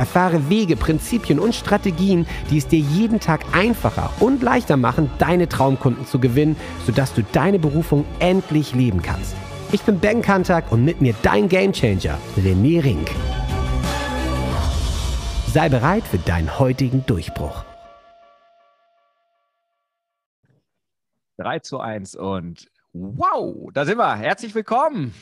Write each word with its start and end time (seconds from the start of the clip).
Erfahre 0.00 0.48
Wege, 0.48 0.76
Prinzipien 0.76 1.38
und 1.38 1.54
Strategien, 1.54 2.26
die 2.50 2.56
es 2.56 2.66
dir 2.66 2.78
jeden 2.78 3.20
Tag 3.20 3.44
einfacher 3.52 4.10
und 4.18 4.42
leichter 4.42 4.78
machen, 4.78 5.10
deine 5.18 5.46
Traumkunden 5.46 6.06
zu 6.06 6.18
gewinnen, 6.18 6.56
sodass 6.86 7.12
du 7.12 7.22
deine 7.22 7.58
Berufung 7.58 8.06
endlich 8.18 8.74
leben 8.74 9.02
kannst. 9.02 9.36
Ich 9.72 9.82
bin 9.82 10.00
Ben 10.00 10.22
Kantak 10.22 10.72
und 10.72 10.86
mit 10.86 11.02
mir 11.02 11.14
dein 11.20 11.50
Gamechanger, 11.50 12.16
René 12.38 12.82
Rink. 12.82 13.10
Sei 15.48 15.68
bereit 15.68 16.04
für 16.04 16.16
deinen 16.16 16.58
heutigen 16.58 17.04
Durchbruch. 17.04 17.62
3 21.36 21.58
zu 21.58 21.78
1 21.78 22.16
und 22.16 22.70
Wow, 22.94 23.68
da 23.74 23.84
sind 23.84 23.98
wir. 23.98 24.16
Herzlich 24.16 24.54
willkommen. 24.54 25.14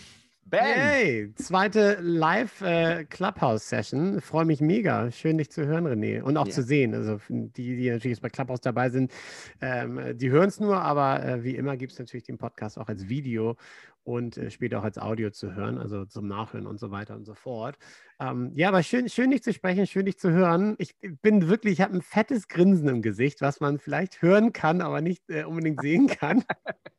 Ben. 0.51 0.61
Hey, 0.61 1.33
zweite 1.35 1.99
Live-Clubhouse-Session. 2.01 4.17
Äh, 4.17 4.21
Freue 4.23 4.47
mich 4.47 4.63
mega. 4.63 5.11
Schön, 5.11 5.37
dich 5.37 5.51
zu 5.51 5.67
hören, 5.67 5.87
René. 5.87 6.23
Und 6.23 6.39
auch 6.39 6.47
ja. 6.47 6.53
zu 6.53 6.63
sehen. 6.63 6.95
Also 6.95 7.21
die, 7.29 7.77
die 7.77 7.91
natürlich 7.91 8.17
jetzt 8.17 8.23
bei 8.23 8.31
Clubhouse 8.31 8.63
dabei 8.63 8.89
sind, 8.89 9.13
ähm, 9.61 10.17
die 10.17 10.31
hören 10.31 10.49
es 10.49 10.59
nur, 10.59 10.81
aber 10.81 11.23
äh, 11.23 11.45
wie 11.45 11.55
immer 11.55 11.77
gibt 11.77 11.93
es 11.93 11.99
natürlich 11.99 12.25
den 12.25 12.39
Podcast 12.39 12.79
auch 12.79 12.89
als 12.89 13.11
Video 13.11 13.57
und 14.05 14.39
äh, 14.39 14.51
später 14.51 14.79
auch 14.79 14.85
als 14.85 14.97
Audio 14.97 15.29
zu 15.31 15.55
hören, 15.55 15.77
also 15.77 16.07
zum 16.07 16.27
Nachhören 16.29 16.67
und 16.67 16.81
so 16.81 16.91
weiter 16.91 17.15
und 17.15 17.27
so 17.27 17.35
fort. 17.35 17.77
Ähm, 18.19 18.53
ja, 18.55 18.69
aber 18.69 18.83
schön, 18.83 19.11
schön, 19.11 19.31
dich 19.31 19.43
zu 19.43 19.53
sprechen, 19.53 19.87
schön, 19.87 20.07
dich 20.07 20.19
zu 20.19 20.31
hören. 20.31 20.77
Ich 20.79 20.95
bin 21.21 21.49
wirklich, 21.49 21.75
ich 21.75 21.83
habe 21.83 21.95
ein 21.95 22.01
fettes 22.01 22.49
Grinsen 22.49 22.89
im 22.89 23.03
Gesicht, 23.03 23.43
was 23.43 23.61
man 23.61 23.79
vielleicht 23.79 24.23
hören 24.23 24.55
kann, 24.55 24.81
aber 24.81 25.03
nicht 25.03 25.29
äh, 25.29 25.45
unbedingt 25.45 25.83
sehen 25.83 26.07
kann. 26.07 26.43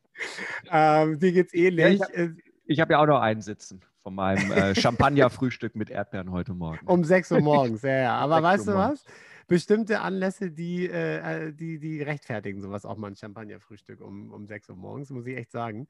ähm, 0.72 1.18
dir 1.18 1.32
geht's 1.32 1.56
ähnlich. 1.56 2.00
Ja, 2.16 2.28
ich 2.70 2.80
habe 2.80 2.94
hab 2.94 3.00
ja 3.00 3.04
auch 3.04 3.08
noch 3.08 3.22
einen 3.22 3.42
sitzen 3.42 3.82
von 4.04 4.14
meinem 4.14 4.52
äh, 4.52 4.76
Champagner-Frühstück 4.80 5.76
mit 5.76 5.90
Erdbeeren 5.90 6.32
heute 6.32 6.54
Morgen. 6.54 6.86
Um 6.86 7.04
6 7.04 7.32
Uhr 7.32 7.42
morgens, 7.42 7.82
ja, 7.82 7.96
ja. 7.96 8.18
Aber 8.18 8.44
weißt 8.44 8.68
du 8.68 8.76
was? 8.76 9.04
Bestimmte 9.48 10.02
Anlässe, 10.02 10.52
die, 10.52 10.88
äh, 10.88 11.48
äh, 11.48 11.54
die, 11.54 11.80
die 11.80 12.04
rechtfertigen 12.04 12.62
sowas 12.62 12.86
auch 12.86 12.98
mal 12.98 13.08
ein 13.08 13.16
Champagner-Frühstück 13.16 14.02
um, 14.02 14.32
um 14.32 14.46
6 14.46 14.70
Uhr 14.70 14.76
morgens, 14.76 15.10
muss 15.10 15.26
ich 15.26 15.36
echt 15.36 15.52
sagen. 15.52 15.88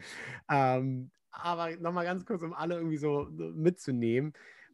Ähm, 0.49 1.11
aber 1.31 1.75
nochmal 1.75 2.05
ganz 2.05 2.25
kurz, 2.25 2.41
um 2.43 2.53
alle 2.53 2.75
irgendwie 2.75 2.97
so 2.97 3.27
mitzunehmen 3.29 4.31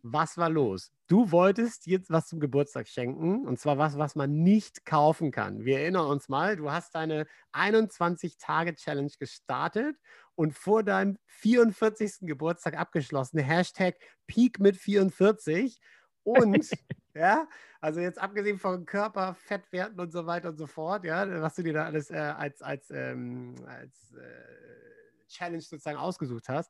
was 0.08 0.38
war 0.38 0.50
los? 0.52 0.92
Du 1.08 1.31
wolltest 1.31 1.88
jetzt 1.88 2.11
was 2.11 2.28
zum 2.28 2.39
Geburtstag 2.39 2.88
schenken 2.88 3.48
und 3.48 3.59
zwar 3.59 3.80
was, 3.80 3.98
was 3.98 4.16
man 4.16 4.44
nicht 4.44 4.86
kaufen 4.86 5.31
kann. 5.31 5.66
Wir 5.66 5.80
erinnern 5.80 6.06
uns 6.06 6.30
mal, 6.30 6.56
du 6.56 6.72
hast 6.72 6.94
deine 6.94 7.25
21-Tage-Challenge 7.53 9.12
gestartet 9.17 9.97
und 10.36 10.53
vor 10.53 10.84
deinem 10.84 11.17
44. 11.25 12.20
Geburtstag 12.22 12.78
abgeschlossen. 12.78 13.39
Hashtag 13.39 13.95
Peak 14.28 14.59
mit 14.59 14.78
44. 14.78 15.80
Und, 16.22 16.69
ja, 17.16 17.47
also 17.81 18.00
jetzt 18.00 18.19
abgesehen 18.19 18.59
von 18.59 18.86
Körper, 18.86 19.34
Fettwerten 19.34 20.00
und 20.00 20.12
so 20.12 20.28
weiter 20.28 20.50
und 20.50 20.58
so 20.58 20.67
fort, 20.67 21.03
ja, 21.03 21.42
was 21.42 21.56
du 21.56 21.64
dir 21.64 21.73
da 21.73 21.86
alles 21.86 22.12
äh, 22.12 22.17
als, 22.17 22.62
als, 22.62 22.92
ähm, 22.92 23.56
als 23.66 24.14
äh, 24.14 25.28
Challenge 25.30 25.62
sozusagen 25.62 25.97
ausgesucht 25.97 26.47
hast, 26.47 26.69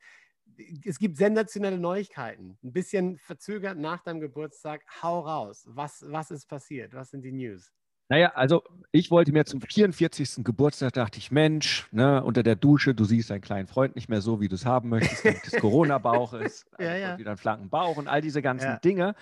es 0.85 0.99
gibt 0.99 1.17
sensationelle 1.17 1.77
Neuigkeiten. 1.77 2.57
Ein 2.63 2.73
bisschen 2.73 3.17
verzögert 3.17 3.77
nach 3.77 4.01
deinem 4.03 4.19
Geburtstag. 4.19 4.83
Hau 5.01 5.19
raus. 5.21 5.65
Was, 5.67 6.05
was 6.07 6.31
ist 6.31 6.47
passiert? 6.47 6.93
Was 6.93 7.11
sind 7.11 7.23
die 7.23 7.31
News? 7.31 7.71
Naja, 8.07 8.33
also 8.35 8.61
ich 8.91 9.09
wollte 9.09 9.31
mir 9.31 9.45
zum 9.45 9.61
44. 9.61 10.43
Geburtstag, 10.43 10.93
dachte 10.93 11.17
ich, 11.17 11.31
Mensch, 11.31 11.87
ne, 11.91 12.23
unter 12.23 12.43
der 12.43 12.55
Dusche, 12.55 12.93
du 12.93 13.03
siehst 13.03 13.31
deinen 13.31 13.41
kleinen 13.41 13.67
Freund 13.67 13.95
nicht 13.95 14.09
mehr 14.09 14.21
so, 14.21 14.39
wie 14.39 14.47
du 14.47 14.55
es 14.55 14.65
haben 14.65 14.89
möchtest, 14.89 15.25
des 15.25 15.53
Corona-Bauches, 15.59 16.65
ja, 16.77 16.95
ja. 16.95 17.17
wieder 17.17 17.31
einen 17.31 17.37
flanken 17.37 17.69
Bauch 17.69 17.97
und 17.97 18.07
all 18.07 18.21
diese 18.21 18.43
ganzen 18.43 18.67
ja. 18.67 18.77
Dinge. 18.77 19.15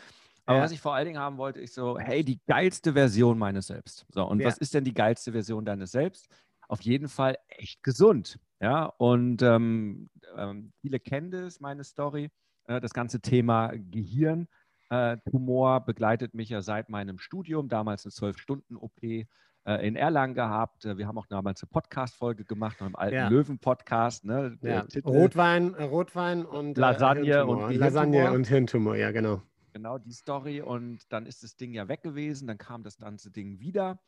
Aber 0.46 0.60
was 0.60 0.74
ich 0.74 0.82
vor 0.82 0.94
allen 0.94 1.06
Dingen 1.06 1.20
haben 1.20 1.38
wollte, 1.38 1.62
ich 1.62 1.72
so, 1.72 1.98
hey, 1.98 2.26
die 2.26 2.42
geilste 2.46 2.92
Version 2.92 3.38
meines 3.38 3.68
Selbst. 3.68 4.06
So, 4.10 4.26
und 4.26 4.44
was 4.44 4.58
ist 4.58 4.74
denn 4.74 4.84
die 4.84 4.94
geilste 4.94 5.32
Version 5.32 5.64
deines 5.64 5.92
Selbst? 5.92 6.28
Auf 6.68 6.82
jeden 6.82 7.08
Fall 7.08 7.38
echt 7.48 7.82
gesund. 7.84 8.40
Ja, 8.60 8.86
und 8.86 9.42
ähm, 9.42 10.10
ähm, 10.38 10.72
viele 10.82 11.00
kennen 11.00 11.32
das, 11.32 11.60
meine 11.60 11.84
Story. 11.84 12.30
Äh, 12.66 12.82
das 12.82 12.94
ganze 12.94 13.22
Thema 13.22 13.72
Gehirntumor 13.74 15.78
äh, 15.78 15.82
begleitet 15.86 16.34
mich 16.34 16.50
ja 16.50 16.62
seit 16.62 16.90
meinem 16.90 17.20
Studium, 17.20 17.70
damals 17.70 18.06
eine 18.06 18.12
12-Stunden-OP 18.12 19.28
äh, 19.66 19.88
in 19.88 19.96
Erlangen 19.96 20.34
gehabt. 20.34 20.86
Äh, 20.86 20.98
wir 20.98 21.08
haben 21.08 21.18
auch 21.18 21.28
damals 21.28 21.64
eine 21.64 21.70
Podcast-Folge 21.70 22.46
gemacht, 22.46 22.80
noch 22.80 22.88
im 22.88 22.96
alten 22.96 23.16
ja. 23.16 23.28
Löwen-Podcast. 23.30 24.26
Ne? 24.26 24.58
Ja. 24.62 24.86
Rotwein, 25.06 25.74
Rotwein 25.76 26.46
und 26.46 26.78
Lasagne 26.78 27.46
und 27.46 27.76
Lasagne 27.76 28.32
und 28.32 28.48
Hirntumor, 28.48 28.96
ja, 28.96 29.12
genau. 29.12 29.42
Genau, 29.74 29.98
die 29.98 30.12
Story. 30.12 30.62
Und 30.62 31.12
dann 31.12 31.26
ist 31.26 31.44
das 31.44 31.56
Ding 31.56 31.74
ja 31.74 31.88
weg 31.88 32.04
gewesen. 32.04 32.48
Dann 32.48 32.58
kam 32.58 32.84
das 32.84 32.98
ganze 32.98 33.32
Ding 33.32 33.60
wieder. 33.60 34.00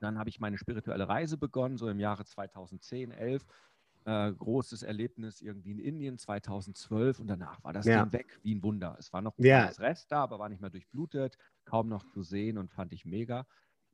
Dann 0.00 0.18
habe 0.18 0.30
ich 0.30 0.40
meine 0.40 0.58
spirituelle 0.58 1.08
Reise 1.08 1.36
begonnen, 1.36 1.76
so 1.76 1.88
im 1.88 1.98
Jahre 1.98 2.24
2010, 2.24 3.10
11 3.10 3.44
äh, 4.04 4.32
großes 4.32 4.82
Erlebnis 4.82 5.40
irgendwie 5.40 5.72
in 5.72 5.78
Indien 5.78 6.18
2012 6.18 7.20
und 7.20 7.28
danach 7.28 7.62
war 7.62 7.72
das 7.72 7.86
ja. 7.86 8.04
Ding 8.04 8.12
weg 8.12 8.38
wie 8.42 8.54
ein 8.54 8.62
Wunder. 8.62 8.96
Es 8.98 9.12
war 9.12 9.22
noch 9.22 9.36
ein 9.38 9.44
ja. 9.44 9.66
Rest 9.66 10.10
da, 10.12 10.22
aber 10.22 10.38
war 10.38 10.48
nicht 10.48 10.60
mehr 10.60 10.70
durchblutet, 10.70 11.38
kaum 11.64 11.88
noch 11.88 12.04
zu 12.06 12.22
sehen 12.22 12.58
und 12.58 12.70
fand 12.70 12.92
ich 12.92 13.04
mega. 13.04 13.46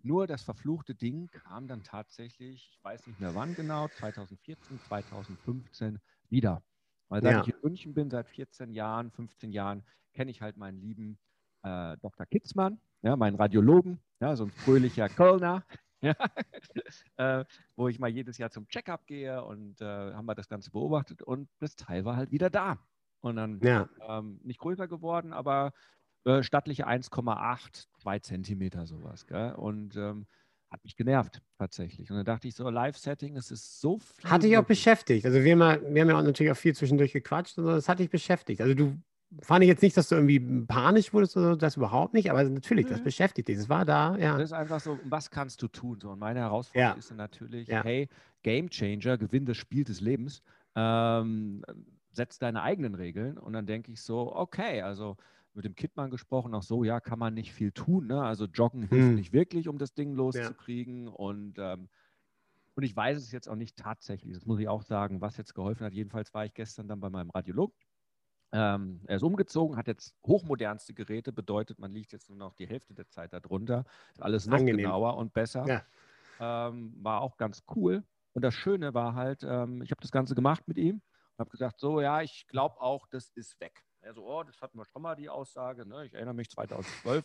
Nur 0.02 0.26
das 0.26 0.42
verfluchte 0.42 0.94
Ding 0.94 1.28
kam 1.28 1.66
dann 1.66 1.82
tatsächlich, 1.82 2.70
ich 2.72 2.84
weiß 2.84 3.06
nicht 3.06 3.20
mehr 3.20 3.34
wann 3.34 3.54
genau, 3.54 3.88
2014, 3.88 4.78
2015 4.86 5.98
wieder. 6.30 6.62
Weil 7.08 7.22
seit 7.22 7.32
ja. 7.32 7.42
ich 7.42 7.48
in 7.48 7.60
München 7.62 7.94
bin, 7.94 8.10
seit 8.10 8.28
14 8.28 8.72
Jahren, 8.72 9.10
15 9.10 9.50
Jahren, 9.50 9.82
kenne 10.12 10.30
ich 10.30 10.40
halt 10.42 10.56
meinen 10.56 10.80
lieben 10.80 11.18
äh, 11.62 11.96
Dr. 11.98 12.26
Kitzmann, 12.26 12.80
ja, 13.02 13.16
meinen 13.16 13.36
Radiologen, 13.36 14.00
ja, 14.20 14.36
so 14.36 14.44
ein 14.44 14.50
fröhlicher 14.50 15.08
Kölner, 15.08 15.64
ja, 16.02 16.14
äh, 17.16 17.44
wo 17.76 17.88
ich 17.88 17.98
mal 17.98 18.08
jedes 18.08 18.38
Jahr 18.38 18.50
zum 18.50 18.68
Checkup 18.68 19.06
gehe 19.06 19.42
und 19.44 19.80
äh, 19.80 19.84
haben 19.84 20.26
wir 20.26 20.34
das 20.34 20.48
Ganze 20.48 20.70
beobachtet 20.70 21.22
und 21.22 21.48
das 21.58 21.76
Teil 21.76 22.04
war 22.04 22.16
halt 22.16 22.30
wieder 22.30 22.50
da. 22.50 22.78
Und 23.20 23.36
dann 23.36 23.60
ja. 23.62 23.88
ähm, 24.06 24.40
nicht 24.44 24.60
größer 24.60 24.86
geworden, 24.86 25.32
aber 25.32 25.72
äh, 26.24 26.42
stattliche 26.42 26.86
1,8, 26.86 27.86
2 27.98 28.18
Zentimeter 28.20 28.86
sowas. 28.86 29.26
Gell? 29.26 29.54
Und 29.54 29.96
ähm, 29.96 30.26
hat 30.70 30.84
mich 30.84 30.96
genervt 30.96 31.42
tatsächlich. 31.58 32.10
Und 32.10 32.16
dann 32.18 32.24
dachte 32.24 32.46
ich 32.46 32.54
so, 32.54 32.68
Live-Setting, 32.68 33.36
es 33.36 33.50
ist 33.50 33.80
so 33.80 33.98
viel. 33.98 34.30
Hatte 34.30 34.46
ich 34.46 34.56
auch 34.58 34.64
beschäftigt. 34.64 35.24
Also 35.24 35.42
wir 35.42 35.52
haben, 35.52 35.60
ja, 35.60 35.94
wir 35.94 36.02
haben 36.02 36.10
ja 36.10 36.18
auch 36.18 36.22
natürlich 36.22 36.52
auch 36.52 36.56
viel 36.56 36.74
zwischendurch 36.74 37.12
gequatscht 37.12 37.58
und 37.58 37.64
so, 37.64 37.70
das 37.70 37.88
hatte 37.88 38.02
ich 38.02 38.10
beschäftigt. 38.10 38.60
Also 38.60 38.74
du 38.74 38.96
fand 39.42 39.62
ich 39.62 39.68
jetzt 39.68 39.82
nicht, 39.82 39.96
dass 39.96 40.08
du 40.08 40.14
irgendwie 40.14 40.40
panisch 40.40 41.12
wurdest 41.12 41.36
oder 41.36 41.50
so, 41.50 41.56
das 41.56 41.76
überhaupt 41.76 42.14
nicht, 42.14 42.30
aber 42.30 42.44
natürlich, 42.44 42.86
das 42.86 43.02
beschäftigt 43.02 43.48
dich. 43.48 43.58
Es 43.58 43.68
war 43.68 43.84
da, 43.84 44.16
ja. 44.16 44.34
Das 44.34 44.50
ist 44.50 44.52
einfach 44.52 44.80
so, 44.80 44.98
was 45.04 45.30
kannst 45.30 45.62
du 45.62 45.68
tun? 45.68 46.00
So, 46.00 46.10
und 46.10 46.18
meine 46.18 46.40
Herausforderung 46.40 46.94
ja. 46.94 46.98
ist 46.98 47.10
dann 47.10 47.18
natürlich, 47.18 47.68
ja. 47.68 47.84
hey, 47.84 48.08
Game 48.42 48.70
Changer, 48.70 49.18
gewinn 49.18 49.44
das 49.44 49.56
Spiel 49.56 49.84
des 49.84 50.00
Lebens, 50.00 50.42
ähm, 50.74 51.62
setz 52.12 52.38
deine 52.38 52.62
eigenen 52.62 52.94
Regeln 52.94 53.36
und 53.38 53.52
dann 53.52 53.66
denke 53.66 53.92
ich 53.92 54.00
so, 54.00 54.34
okay, 54.34 54.82
also 54.82 55.16
mit 55.54 55.64
dem 55.64 55.74
Kidman 55.74 56.10
gesprochen, 56.10 56.54
auch 56.54 56.62
so, 56.62 56.84
ja, 56.84 57.00
kann 57.00 57.18
man 57.18 57.34
nicht 57.34 57.52
viel 57.52 57.72
tun, 57.72 58.06
ne? 58.06 58.22
Also 58.22 58.46
joggen 58.46 58.82
hilft 58.82 59.08
hm. 59.08 59.14
nicht 59.16 59.32
wirklich, 59.32 59.68
um 59.68 59.76
das 59.76 59.92
Ding 59.92 60.14
loszukriegen 60.14 61.06
ja. 61.06 61.12
und 61.12 61.58
ähm, 61.58 61.88
und 62.74 62.84
ich 62.84 62.94
weiß 62.94 63.18
es 63.18 63.32
jetzt 63.32 63.48
auch 63.48 63.56
nicht 63.56 63.76
tatsächlich, 63.76 64.34
das 64.34 64.46
muss 64.46 64.60
ich 64.60 64.68
auch 64.68 64.84
sagen, 64.84 65.20
was 65.20 65.36
jetzt 65.36 65.52
geholfen 65.52 65.84
hat. 65.84 65.92
Jedenfalls 65.92 66.32
war 66.32 66.44
ich 66.44 66.54
gestern 66.54 66.86
dann 66.86 67.00
bei 67.00 67.10
meinem 67.10 67.30
Radiologen 67.30 67.74
ähm, 68.52 69.02
er 69.06 69.16
ist 69.16 69.22
umgezogen, 69.22 69.76
hat 69.76 69.88
jetzt 69.88 70.14
hochmodernste 70.26 70.94
Geräte, 70.94 71.32
bedeutet, 71.32 71.78
man 71.78 71.92
liegt 71.92 72.12
jetzt 72.12 72.28
nur 72.30 72.38
noch 72.38 72.54
die 72.54 72.66
Hälfte 72.66 72.94
der 72.94 73.08
Zeit 73.08 73.32
darunter. 73.32 73.84
Ist 74.12 74.22
alles 74.22 74.46
noch 74.46 74.58
Angenehm. 74.58 74.84
genauer 74.84 75.16
und 75.16 75.34
besser. 75.34 75.66
Ja. 75.66 75.82
Ähm, 76.68 76.94
war 77.02 77.20
auch 77.20 77.36
ganz 77.36 77.62
cool. 77.74 78.04
Und 78.32 78.42
das 78.42 78.54
Schöne 78.54 78.94
war 78.94 79.14
halt, 79.14 79.42
ähm, 79.42 79.82
ich 79.82 79.90
habe 79.90 80.00
das 80.00 80.10
Ganze 80.10 80.34
gemacht 80.34 80.66
mit 80.66 80.78
ihm 80.78 80.96
und 80.96 81.38
habe 81.38 81.50
gesagt, 81.50 81.80
so 81.80 82.00
ja, 82.00 82.22
ich 82.22 82.46
glaube 82.46 82.80
auch, 82.80 83.06
das 83.08 83.30
ist 83.30 83.60
weg. 83.60 83.84
Er 84.00 84.14
so, 84.14 84.24
oh, 84.24 84.42
das 84.44 84.60
hatten 84.62 84.78
wir 84.78 84.84
schon 84.84 85.02
mal 85.02 85.16
die 85.16 85.28
Aussage. 85.28 85.86
Ne? 85.86 86.06
Ich 86.06 86.14
erinnere 86.14 86.34
mich 86.34 86.48
2012. 86.48 87.24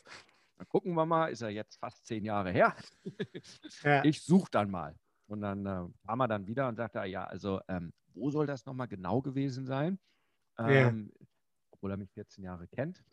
Dann 0.57 0.67
gucken 0.67 0.93
wir 0.93 1.05
mal, 1.05 1.27
ist 1.27 1.41
er 1.41 1.49
jetzt 1.49 1.77
fast 1.77 2.05
zehn 2.05 2.25
Jahre 2.25 2.51
her. 2.51 2.75
ja. 3.83 4.03
Ich 4.03 4.23
suche 4.23 4.49
dann 4.51 4.69
mal. 4.69 4.95
Und 5.27 5.41
dann 5.41 5.65
äh, 5.65 5.87
kam 6.05 6.19
er 6.19 6.27
dann 6.27 6.47
wieder 6.47 6.67
und 6.67 6.75
sagte, 6.75 7.03
ja, 7.05 7.23
also 7.23 7.61
ähm, 7.67 7.93
wo 8.13 8.29
soll 8.29 8.45
das 8.45 8.65
nochmal 8.65 8.87
genau 8.87 9.21
gewesen 9.21 9.65
sein? 9.65 9.99
Ähm, 10.59 11.11
obwohl 11.71 11.91
er 11.91 11.97
mich 11.97 12.11
14 12.11 12.43
Jahre 12.43 12.67
kennt. 12.67 13.03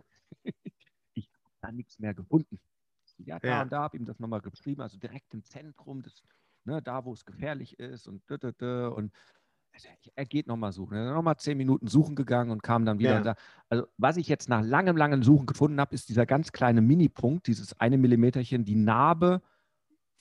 ich 1.14 1.30
habe 1.32 1.54
da 1.60 1.72
nichts 1.72 1.98
mehr 1.98 2.14
gefunden. 2.14 2.60
Ja, 3.18 3.38
da 3.38 3.48
ja. 3.48 3.62
und 3.62 3.72
da, 3.72 3.82
habe 3.82 3.96
ihm 3.96 4.06
das 4.06 4.18
nochmal 4.18 4.40
geschrieben, 4.40 4.80
also 4.80 4.98
direkt 4.98 5.34
im 5.34 5.44
Zentrum, 5.44 6.02
des, 6.02 6.22
ne, 6.64 6.80
da 6.80 7.04
wo 7.04 7.12
es 7.12 7.24
gefährlich 7.24 7.78
ist 7.78 8.06
und 8.08 8.22
und 8.30 9.12
er 10.14 10.26
geht 10.26 10.46
nochmal 10.46 10.72
suchen. 10.72 10.96
Er 10.96 11.06
ist 11.08 11.14
nochmal 11.14 11.36
zehn 11.36 11.56
Minuten 11.56 11.86
suchen 11.86 12.14
gegangen 12.14 12.50
und 12.50 12.62
kam 12.62 12.84
dann 12.84 12.98
wieder. 12.98 13.14
Ja. 13.14 13.20
Da, 13.20 13.34
also, 13.68 13.86
was 13.96 14.16
ich 14.16 14.28
jetzt 14.28 14.48
nach 14.48 14.62
langem, 14.62 14.96
langem 14.96 15.22
Suchen 15.22 15.46
gefunden 15.46 15.80
habe, 15.80 15.94
ist 15.94 16.08
dieser 16.08 16.26
ganz 16.26 16.52
kleine 16.52 16.80
Minipunkt, 16.80 17.46
dieses 17.46 17.78
eine 17.80 17.96
Millimeterchen, 17.96 18.64
die 18.64 18.74
Narbe 18.74 19.42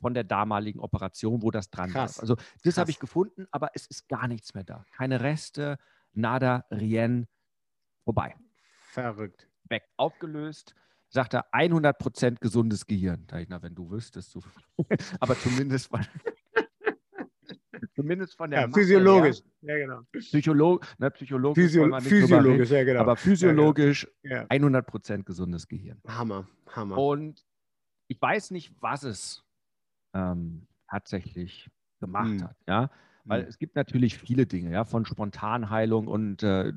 von 0.02 0.14
der 0.14 0.24
damaligen 0.24 0.80
Operation, 0.80 1.42
wo 1.42 1.52
das 1.52 1.70
dran 1.70 1.90
ist. 1.90 2.20
Also, 2.20 2.36
das 2.64 2.78
habe 2.78 2.92
ich 2.92 3.00
gefunden, 3.00 3.48
aber 3.52 3.72
es 3.74 3.88
ist 3.88 4.08
gar 4.08 4.28
nichts 4.28 4.54
mehr 4.54 4.64
da. 4.64 4.86
Keine 4.92 5.22
Reste, 5.22 5.78
nada, 6.14 6.66
rien, 6.72 7.28
vorbei. 8.04 8.36
Verrückt. 8.92 9.48
Weg, 9.70 9.84
aufgelöst. 9.98 10.76
Sagt 11.10 11.34
er, 11.34 11.52
100% 11.54 12.40
gesundes 12.40 12.86
Gehirn. 12.86 13.26
Da 13.28 13.40
ich, 13.40 13.50
na, 13.50 13.62
wenn 13.62 13.74
du 13.74 13.90
wüsstest, 13.90 14.36
du. 14.36 14.42
aber 15.20 15.36
zumindest. 15.36 15.90
Zumindest 17.96 18.36
von 18.36 18.52
der 18.52 18.62
ja, 18.62 18.70
Physiologisch. 18.70 19.42
Her. 19.62 19.78
Ja, 19.78 19.86
genau. 19.86 20.02
Psycholo 20.12 20.80
ne, 20.98 21.12
psychologisch. 21.12 21.64
Physio 21.64 22.00
physiologisch, 22.00 22.72
ja, 22.72 22.84
genau. 22.84 23.00
Aber 23.00 23.16
physiologisch 23.16 24.08
ja, 24.22 24.44
100% 24.46 25.24
gesundes 25.24 25.68
Gehirn. 25.68 26.02
Hammer, 26.08 26.48
Hammer. 26.68 26.98
Und 26.98 27.46
ich 28.08 28.22
weiß 28.22 28.52
nicht, 28.52 28.74
was 28.82 29.04
es 29.04 29.44
ähm, 30.14 30.68
tatsächlich 30.90 31.70
gemacht 32.00 32.28
hm. 32.28 32.44
hat. 32.44 32.56
Ja? 32.68 32.92
Weil 33.26 33.42
hm. 33.42 33.50
es 33.50 33.58
gibt 33.58 33.76
natürlich 33.76 34.18
viele 34.18 34.46
Dinge, 34.46 34.72
ja, 34.72 34.86
von 34.86 35.06
Spontanheilung 35.06 36.08
und 36.08 36.42
äh, 36.44 36.74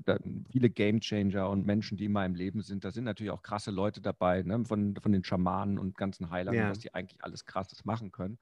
viele 0.50 0.70
Gamechanger 0.70 1.48
und 1.48 1.66
Menschen, 1.66 1.96
die 1.96 2.06
in 2.06 2.12
meinem 2.12 2.34
Leben 2.34 2.62
sind. 2.62 2.84
Da 2.84 2.90
sind 2.90 3.04
natürlich 3.04 3.30
auch 3.30 3.42
krasse 3.42 3.70
Leute 3.70 4.00
dabei, 4.00 4.42
ne? 4.42 4.64
von, 4.64 4.96
von 4.96 5.12
den 5.12 5.24
Schamanen 5.24 5.78
und 5.78 5.96
ganzen 5.96 6.30
Heilern, 6.30 6.54
ja. 6.54 6.70
was 6.70 6.80
die 6.80 6.94
eigentlich 6.94 7.22
alles 7.24 7.44
Krasses 7.44 7.84
machen 7.84 8.12
können. 8.12 8.38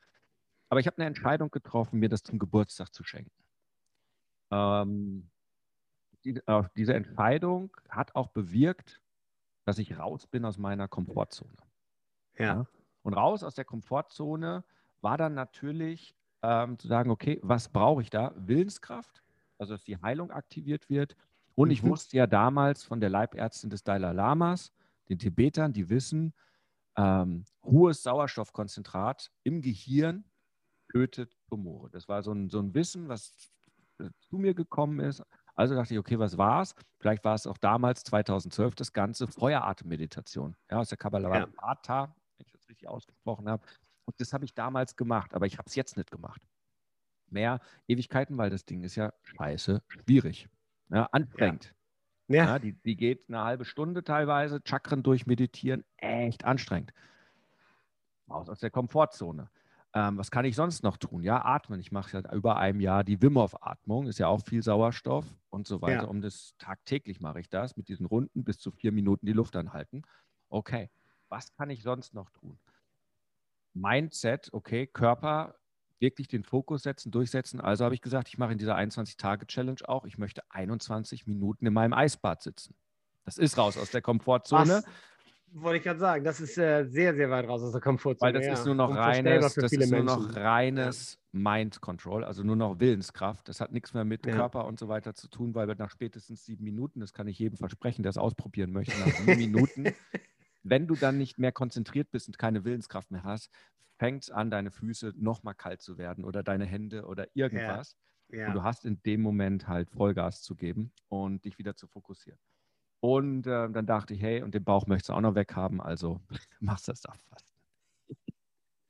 Aber 0.69 0.81
ich 0.81 0.87
habe 0.87 0.97
eine 0.99 1.07
Entscheidung 1.07 1.51
getroffen, 1.51 1.99
mir 1.99 2.09
das 2.09 2.23
zum 2.23 2.39
Geburtstag 2.39 2.93
zu 2.93 3.05
schenken. 3.05 3.45
Ähm, 4.51 5.31
die, 6.25 6.37
äh, 6.47 6.63
diese 6.77 6.95
Entscheidung 6.95 7.77
hat 7.89 8.15
auch 8.15 8.29
bewirkt, 8.29 9.03
dass 9.65 9.79
ich 9.79 9.99
raus 9.99 10.27
bin 10.27 10.45
aus 10.45 10.59
meiner 10.59 10.89
Komfortzone. 10.89 11.57
Ja. 12.39 12.45
ja? 12.45 12.67
Und 13.03 13.15
raus 13.15 13.43
aus 13.43 13.55
der 13.55 13.65
Komfortzone 13.65 14.65
war 15.01 15.17
dann 15.17 15.35
natürlich 15.35 16.15
ähm, 16.43 16.79
zu 16.79 16.89
sagen, 16.89 17.11
okay, 17.11 17.39
was 17.43 17.69
brauche 17.69 18.03
ich 18.03 18.11
da? 18.11 18.33
Willenskraft, 18.37 19.23
also 19.59 19.75
dass 19.75 19.85
die 19.85 20.01
Heilung 20.01 20.31
aktiviert 20.31 20.89
wird. 20.89 21.17
Und 21.55 21.69
mhm. 21.69 21.73
ich 21.73 21.83
wusste 21.83 22.17
ja 22.17 22.27
damals 22.27 22.85
von 22.85 23.01
der 23.01 23.11
Leibärztin 23.11 23.71
des 23.71 23.83
Dalai 23.83 24.13
Lamas, 24.13 24.73
den 25.09 25.19
Tibetern, 25.19 25.73
die 25.73 25.89
wissen, 25.89 26.33
ähm, 26.97 27.45
hohes 27.65 28.03
Sauerstoffkonzentrat 28.03 29.31
im 29.43 29.61
Gehirn 29.61 30.25
tötet 30.91 31.37
Tumore. 31.49 31.91
Das 31.91 32.09
war 32.09 32.23
so 32.23 32.33
ein, 32.33 32.51
so 32.51 32.59
ein 32.59 32.75
Wissen, 32.75 33.09
was 33.09 33.53
zu 34.21 34.37
mir 34.37 34.55
gekommen 34.55 35.01
ist. 35.01 35.23
Also 35.55 35.75
dachte 35.75 35.95
ich, 35.95 36.01
okay, 36.01 36.19
was 36.19 36.39
war 36.39 36.63
es? 36.63 36.75
Vielleicht 36.99 37.25
war 37.25 37.35
es 37.35 37.47
auch 37.47 37.59
damals, 37.59 38.03
2012, 38.05 38.75
das 38.75 38.93
ganze 38.93 39.27
Feueratemmeditation. 39.27 40.57
Ja, 40.71 40.79
aus 40.79 40.89
der 40.89 40.99
Kabbalah 40.99 41.39
ja. 41.39 41.47
Bata, 41.47 42.15
wenn 42.39 42.47
ich 42.47 42.53
das 42.53 42.69
richtig 42.69 42.89
ausgesprochen 42.89 43.49
habe. 43.49 43.63
Und 44.11 44.21
das 44.21 44.33
habe 44.33 44.45
ich 44.45 44.55
damals 44.55 44.97
gemacht, 44.97 45.35
aber 45.35 45.47
ich 45.47 45.57
habe 45.57 45.69
es 45.69 45.77
jetzt 45.77 45.97
nicht 45.97 46.11
gemacht. 46.11 46.43
Mehr 47.29 47.61
Ewigkeiten, 47.87 48.37
weil 48.39 48.51
das 48.51 48.65
Ding 48.65 48.83
ist 48.83 48.97
ja 48.97 49.13
scheiße 49.23 49.83
schwierig. 49.87 50.49
Ja, 50.89 51.05
anstrengend. 51.13 51.73
Ja. 52.27 52.45
ja 52.45 52.59
die, 52.59 52.73
die 52.73 52.97
geht 52.97 53.29
eine 53.29 53.45
halbe 53.45 53.65
Stunde 53.65 54.03
teilweise, 54.03 54.61
Chakren 54.65 55.05
durchmeditieren, 55.05 55.85
echt 55.97 56.45
anstrengend. 56.45 56.93
Raus 58.29 58.49
aus 58.49 58.59
der 58.59 58.71
Komfortzone. 58.71 59.49
Ähm, 59.95 60.19
was 60.19 60.33
kann 60.33 60.45
ich 60.45 60.57
sonst 60.57 60.83
noch 60.83 60.97
tun? 60.97 61.23
Ja, 61.23 61.45
atmen. 61.45 61.79
Ich 61.79 61.93
mache 61.93 62.11
seit 62.11 62.33
über 62.33 62.57
einem 62.57 62.81
Jahr 62.81 63.05
die 63.05 63.23
Wim 63.23 63.39
Hof 63.39 63.63
Atmung, 63.63 64.09
ist 64.09 64.19
ja 64.19 64.27
auch 64.27 64.43
viel 64.45 64.63
Sauerstoff 64.63 65.25
und 65.51 65.69
so 65.69 65.83
weiter. 65.83 66.03
Ja. 66.03 66.09
Um 66.09 66.21
das 66.21 66.57
tagtäglich 66.59 67.21
mache 67.21 67.39
ich 67.39 67.49
das 67.49 67.77
mit 67.77 67.87
diesen 67.87 68.07
Runden 68.07 68.43
bis 68.43 68.59
zu 68.59 68.73
vier 68.73 68.91
Minuten 68.91 69.27
die 69.27 69.33
Luft 69.33 69.55
anhalten. 69.55 70.03
Okay, 70.49 70.91
was 71.29 71.55
kann 71.55 71.71
ich 71.71 71.83
sonst 71.85 72.13
noch 72.13 72.31
tun? 72.31 72.59
Mindset, 73.75 74.49
okay, 74.53 74.87
Körper 74.87 75.55
wirklich 76.01 76.29
den 76.29 76.45
Fokus 76.45 76.83
setzen, 76.83 77.11
durchsetzen. 77.11 77.61
Also 77.61 77.85
habe 77.85 77.95
ich 77.95 78.01
gesagt, 78.01 78.29
ich 78.29 78.39
mache 78.39 78.53
in 78.53 78.59
dieser 78.59 78.77
21-Tage-Challenge 78.77 79.81
auch, 79.87 80.07
ich 80.07 80.19
möchte 80.19 80.43
21 80.49 81.27
Minuten 81.27 81.67
in 81.67 81.73
meinem 81.73 81.93
Eisbad 81.93 82.43
sitzen. 82.43 82.75
Das 83.25 83.39
ist 83.39 83.59
raus 83.59 83.77
aus 83.77 83.91
der 83.91 84.03
Komfortzone. 84.03 84.83
Was? 84.83 84.85
Wollte 85.53 85.79
ich 85.79 85.83
gerade 85.83 85.99
sagen, 85.99 86.25
das 86.25 86.41
ist 86.41 86.57
äh, 86.59 86.85
sehr, 86.85 87.15
sehr 87.15 87.29
weit 87.29 87.49
raus 87.49 87.61
aus 87.63 87.73
der 87.73 87.81
Komfortzone. 87.81 88.33
Weil 88.33 88.33
das 88.33 88.47
ja. 88.47 88.53
ist 88.53 88.65
nur 88.65 88.77
noch 88.77 88.95
reines, 88.95 89.55
das 89.55 89.73
ist 89.73 89.91
nur 89.91 90.03
noch 90.03 90.37
reines. 90.37 91.19
Mind 91.33 91.81
Control, 91.81 92.25
also 92.25 92.43
nur 92.43 92.57
noch 92.57 92.81
Willenskraft. 92.81 93.49
Das 93.49 93.61
hat 93.61 93.73
nichts 93.73 93.95
mehr 93.95 94.05
mit 94.05 94.27
ja. 94.27 94.35
Körper 94.35 94.65
und 94.65 94.79
so 94.79 94.89
weiter 94.89 95.15
zu 95.15 95.29
tun, 95.29 95.55
weil 95.55 95.69
wir 95.69 95.77
nach 95.77 95.91
spätestens 95.91 96.45
sieben 96.45 96.65
Minuten, 96.65 97.01
das 97.01 97.13
kann 97.13 97.29
ich 97.29 97.39
jedem 97.39 97.57
versprechen, 97.57 98.03
der 98.03 98.11
es 98.11 98.19
ausprobieren 98.19 98.73
möchte, 98.73 98.99
nach 98.99 99.15
sieben 99.15 99.39
Minuten, 99.39 99.85
wenn 100.63 100.87
du 100.87 100.97
dann 100.97 101.19
nicht 101.19 101.39
mehr 101.39 101.53
konzentriert 101.53 102.11
bist 102.11 102.29
und 102.29 102.39
keine 102.39 102.65
Willenskraft 102.65 103.11
mehr 103.11 103.25
hast, 103.25 103.53
fängt 103.99 104.25
es 104.25 104.31
an, 104.31 104.51
deine 104.51 104.71
Füße 104.71 105.13
nochmal 105.17 105.55
kalt 105.55 105.83
zu 105.83 105.99
werden 105.99 106.25
oder 106.25 106.43
deine 106.43 106.65
Hände 106.67 107.05
oder 107.07 107.29
irgendwas. 107.35 107.97
Und 108.45 108.55
du 108.55 108.63
hast 108.63 108.85
in 108.85 109.03
dem 109.03 109.21
Moment 109.23 109.69
halt 109.69 109.91
Vollgas 109.91 110.43
zu 110.43 110.57
geben 110.57 110.93
und 111.09 111.45
dich 111.45 111.59
wieder 111.59 111.77
zu 111.77 111.87
fokussieren. 111.87 112.39
Und 113.01 113.47
äh, 113.47 113.71
dann 113.71 113.87
dachte 113.87 114.15
ich, 114.15 114.23
hey, 114.23 114.43
und 114.43 114.55
den 114.55 114.65
Bauch 114.65 114.87
möchtest 114.87 115.11
du 115.11 115.15
auch 115.15 115.21
noch 115.21 115.35
weghaben, 115.35 115.81
also 115.81 116.21
machst 116.61 116.89
du 116.89 116.93
das 116.93 117.03
fast. 117.03 117.55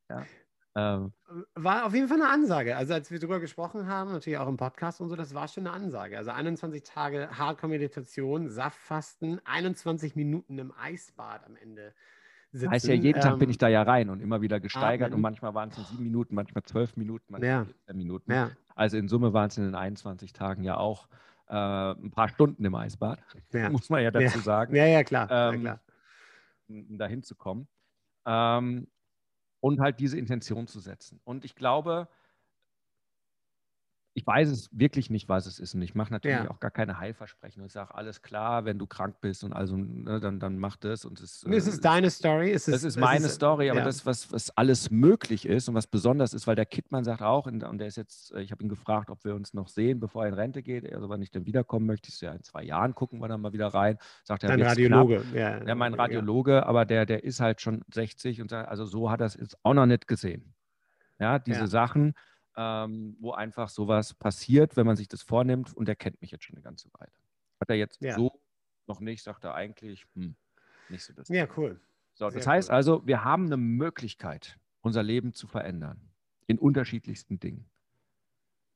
ja. 0.08 0.30
Ähm, 0.76 1.12
war 1.54 1.84
auf 1.84 1.94
jeden 1.94 2.08
Fall 2.08 2.20
eine 2.20 2.30
Ansage. 2.30 2.76
Also 2.76 2.94
als 2.94 3.10
wir 3.10 3.18
darüber 3.18 3.40
gesprochen 3.40 3.88
haben, 3.88 4.12
natürlich 4.12 4.38
auch 4.38 4.48
im 4.48 4.56
Podcast 4.56 5.00
und 5.00 5.08
so, 5.08 5.16
das 5.16 5.34
war 5.34 5.48
schon 5.48 5.66
eine 5.66 5.74
Ansage. 5.74 6.16
Also 6.16 6.30
21 6.30 6.84
Tage 6.84 7.28
Hardcore-Meditation, 7.36 8.48
Saftfasten, 8.48 9.40
21 9.44 10.14
Minuten 10.14 10.58
im 10.58 10.72
Eisbad 10.80 11.44
am 11.46 11.56
Ende. 11.56 11.92
Sitzen. 12.52 12.70
Heißt 12.70 12.88
ja, 12.88 12.94
jeden 12.94 13.18
ähm, 13.18 13.22
Tag 13.22 13.38
bin 13.38 13.48
ich 13.48 13.58
da 13.58 13.68
ja 13.68 13.82
rein 13.82 14.10
und 14.10 14.20
immer 14.20 14.40
wieder 14.40 14.58
gesteigert 14.58 15.06
atmen. 15.06 15.16
und 15.16 15.20
manchmal 15.22 15.54
waren 15.54 15.68
es 15.70 15.78
in 15.78 15.84
sieben 15.84 16.04
Minuten, 16.04 16.34
manchmal 16.34 16.64
zwölf 16.64 16.96
Minuten, 16.96 17.26
manchmal 17.28 17.50
ja. 17.50 17.64
14 17.64 17.96
Minuten. 17.96 18.32
Ja. 18.32 18.50
Also 18.74 18.96
in 18.96 19.08
Summe 19.08 19.32
waren 19.32 19.48
es 19.48 19.58
in 19.58 19.64
den 19.64 19.76
21 19.76 20.32
Tagen 20.32 20.64
ja 20.64 20.76
auch 20.76 21.06
äh, 21.48 21.54
ein 21.54 22.10
paar 22.10 22.28
Stunden 22.28 22.64
im 22.64 22.74
Eisbad, 22.74 23.20
ja. 23.52 23.70
muss 23.70 23.88
man 23.88 24.02
ja 24.02 24.10
dazu 24.10 24.38
ja. 24.38 24.44
sagen. 24.44 24.74
Ja, 24.74 24.86
ja, 24.86 25.04
klar. 25.04 25.28
Ähm, 25.30 25.54
ja, 25.54 25.60
klar. 25.60 25.80
Um 26.68 26.98
dahin 26.98 27.22
zu 27.22 27.36
kommen. 27.36 27.68
Ähm, 28.26 28.88
und 29.60 29.80
halt 29.80 30.00
diese 30.00 30.18
Intention 30.18 30.66
zu 30.66 30.80
setzen. 30.80 31.20
Und 31.24 31.44
ich 31.44 31.54
glaube, 31.54 32.08
ich 34.12 34.26
weiß 34.26 34.48
es 34.48 34.68
wirklich 34.72 35.08
nicht, 35.08 35.28
was 35.28 35.46
es 35.46 35.60
ist. 35.60 35.74
Und 35.74 35.82
ich 35.82 35.94
mache 35.94 36.12
natürlich 36.12 36.38
ja. 36.38 36.50
auch 36.50 36.58
gar 36.58 36.72
keine 36.72 36.98
Heilversprechen. 36.98 37.62
Und 37.62 37.66
ich 37.66 37.72
sage, 37.72 37.94
alles 37.94 38.22
klar, 38.22 38.64
wenn 38.64 38.78
du 38.78 38.86
krank 38.86 39.20
bist 39.20 39.44
und 39.44 39.52
also, 39.52 39.76
ne, 39.76 40.18
dann, 40.18 40.40
dann 40.40 40.58
mach 40.58 40.76
das. 40.76 41.04
Und 41.04 41.20
es, 41.20 41.44
äh, 41.44 41.54
es 41.54 41.68
ist 41.68 41.84
deine 41.84 42.10
Story. 42.10 42.50
Es 42.50 42.66
ist, 42.66 42.74
das 42.74 42.84
ist 42.84 42.96
meine 42.98 43.26
ist, 43.26 43.36
Story, 43.36 43.70
aber 43.70 43.80
ja. 43.80 43.84
das, 43.84 44.04
was, 44.06 44.32
was 44.32 44.50
alles 44.56 44.90
möglich 44.90 45.46
ist 45.46 45.68
und 45.68 45.76
was 45.76 45.86
besonders 45.86 46.34
ist, 46.34 46.48
weil 46.48 46.56
der 46.56 46.66
Kidman 46.66 47.04
sagt 47.04 47.22
auch, 47.22 47.46
und 47.46 47.60
der 47.60 47.86
ist 47.86 47.96
jetzt, 47.96 48.34
äh, 48.34 48.40
ich 48.40 48.50
habe 48.50 48.64
ihn 48.64 48.68
gefragt, 48.68 49.10
ob 49.10 49.24
wir 49.24 49.34
uns 49.34 49.54
noch 49.54 49.68
sehen, 49.68 50.00
bevor 50.00 50.24
er 50.24 50.30
in 50.30 50.34
Rente 50.34 50.62
geht. 50.62 50.84
Er, 50.84 50.96
also, 50.96 51.08
wenn 51.08 51.22
ich 51.22 51.30
dann 51.30 51.46
wiederkommen 51.46 51.86
möchte, 51.86 52.08
ist 52.08 52.20
ja 52.20 52.32
in 52.32 52.42
zwei 52.42 52.64
Jahren, 52.64 52.96
gucken 52.96 53.20
wir 53.20 53.28
dann 53.28 53.40
mal 53.40 53.52
wieder 53.52 53.68
rein. 53.68 53.96
Sagt 54.24 54.42
er, 54.42 54.48
Dein 54.48 54.62
Radiologe. 54.62 55.22
Ja, 55.34 55.64
ja, 55.64 55.74
mein 55.76 55.94
Radiologe, 55.94 56.66
aber 56.66 56.84
der, 56.84 57.06
der 57.06 57.22
ist 57.22 57.38
halt 57.38 57.60
schon 57.60 57.82
60 57.94 58.42
und 58.42 58.50
sagt, 58.50 58.68
also 58.68 58.84
so 58.84 59.10
hat 59.10 59.20
er 59.20 59.26
es 59.26 59.34
jetzt 59.34 59.56
auch 59.62 59.74
noch 59.74 59.86
nicht 59.86 60.08
gesehen. 60.08 60.52
Ja, 61.20 61.38
diese 61.38 61.66
Sachen 61.66 62.14
ähm, 62.60 63.16
wo 63.20 63.32
einfach 63.32 63.70
sowas 63.70 64.12
passiert, 64.12 64.76
wenn 64.76 64.84
man 64.84 64.94
sich 64.94 65.08
das 65.08 65.22
vornimmt 65.22 65.74
und 65.74 65.88
der 65.88 65.96
kennt 65.96 66.20
mich 66.20 66.30
jetzt 66.30 66.44
schon 66.44 66.56
eine 66.56 66.62
ganze 66.62 66.90
Weile. 66.92 67.12
Hat 67.58 67.70
er 67.70 67.76
jetzt 67.76 68.02
ja. 68.02 68.14
so 68.14 68.38
noch 68.86 69.00
nicht, 69.00 69.22
sagt 69.22 69.44
er 69.44 69.54
eigentlich, 69.54 70.06
hm, 70.14 70.36
nicht 70.90 71.02
so 71.02 71.14
das. 71.14 71.28
Ja, 71.30 71.48
cool. 71.56 71.80
So, 72.12 72.28
das 72.28 72.46
heißt 72.46 72.68
cool. 72.68 72.74
also, 72.74 73.06
wir 73.06 73.24
haben 73.24 73.46
eine 73.46 73.56
Möglichkeit, 73.56 74.58
unser 74.82 75.02
Leben 75.02 75.32
zu 75.32 75.46
verändern. 75.46 76.10
In 76.46 76.58
unterschiedlichsten 76.58 77.38
Dingen. 77.38 77.64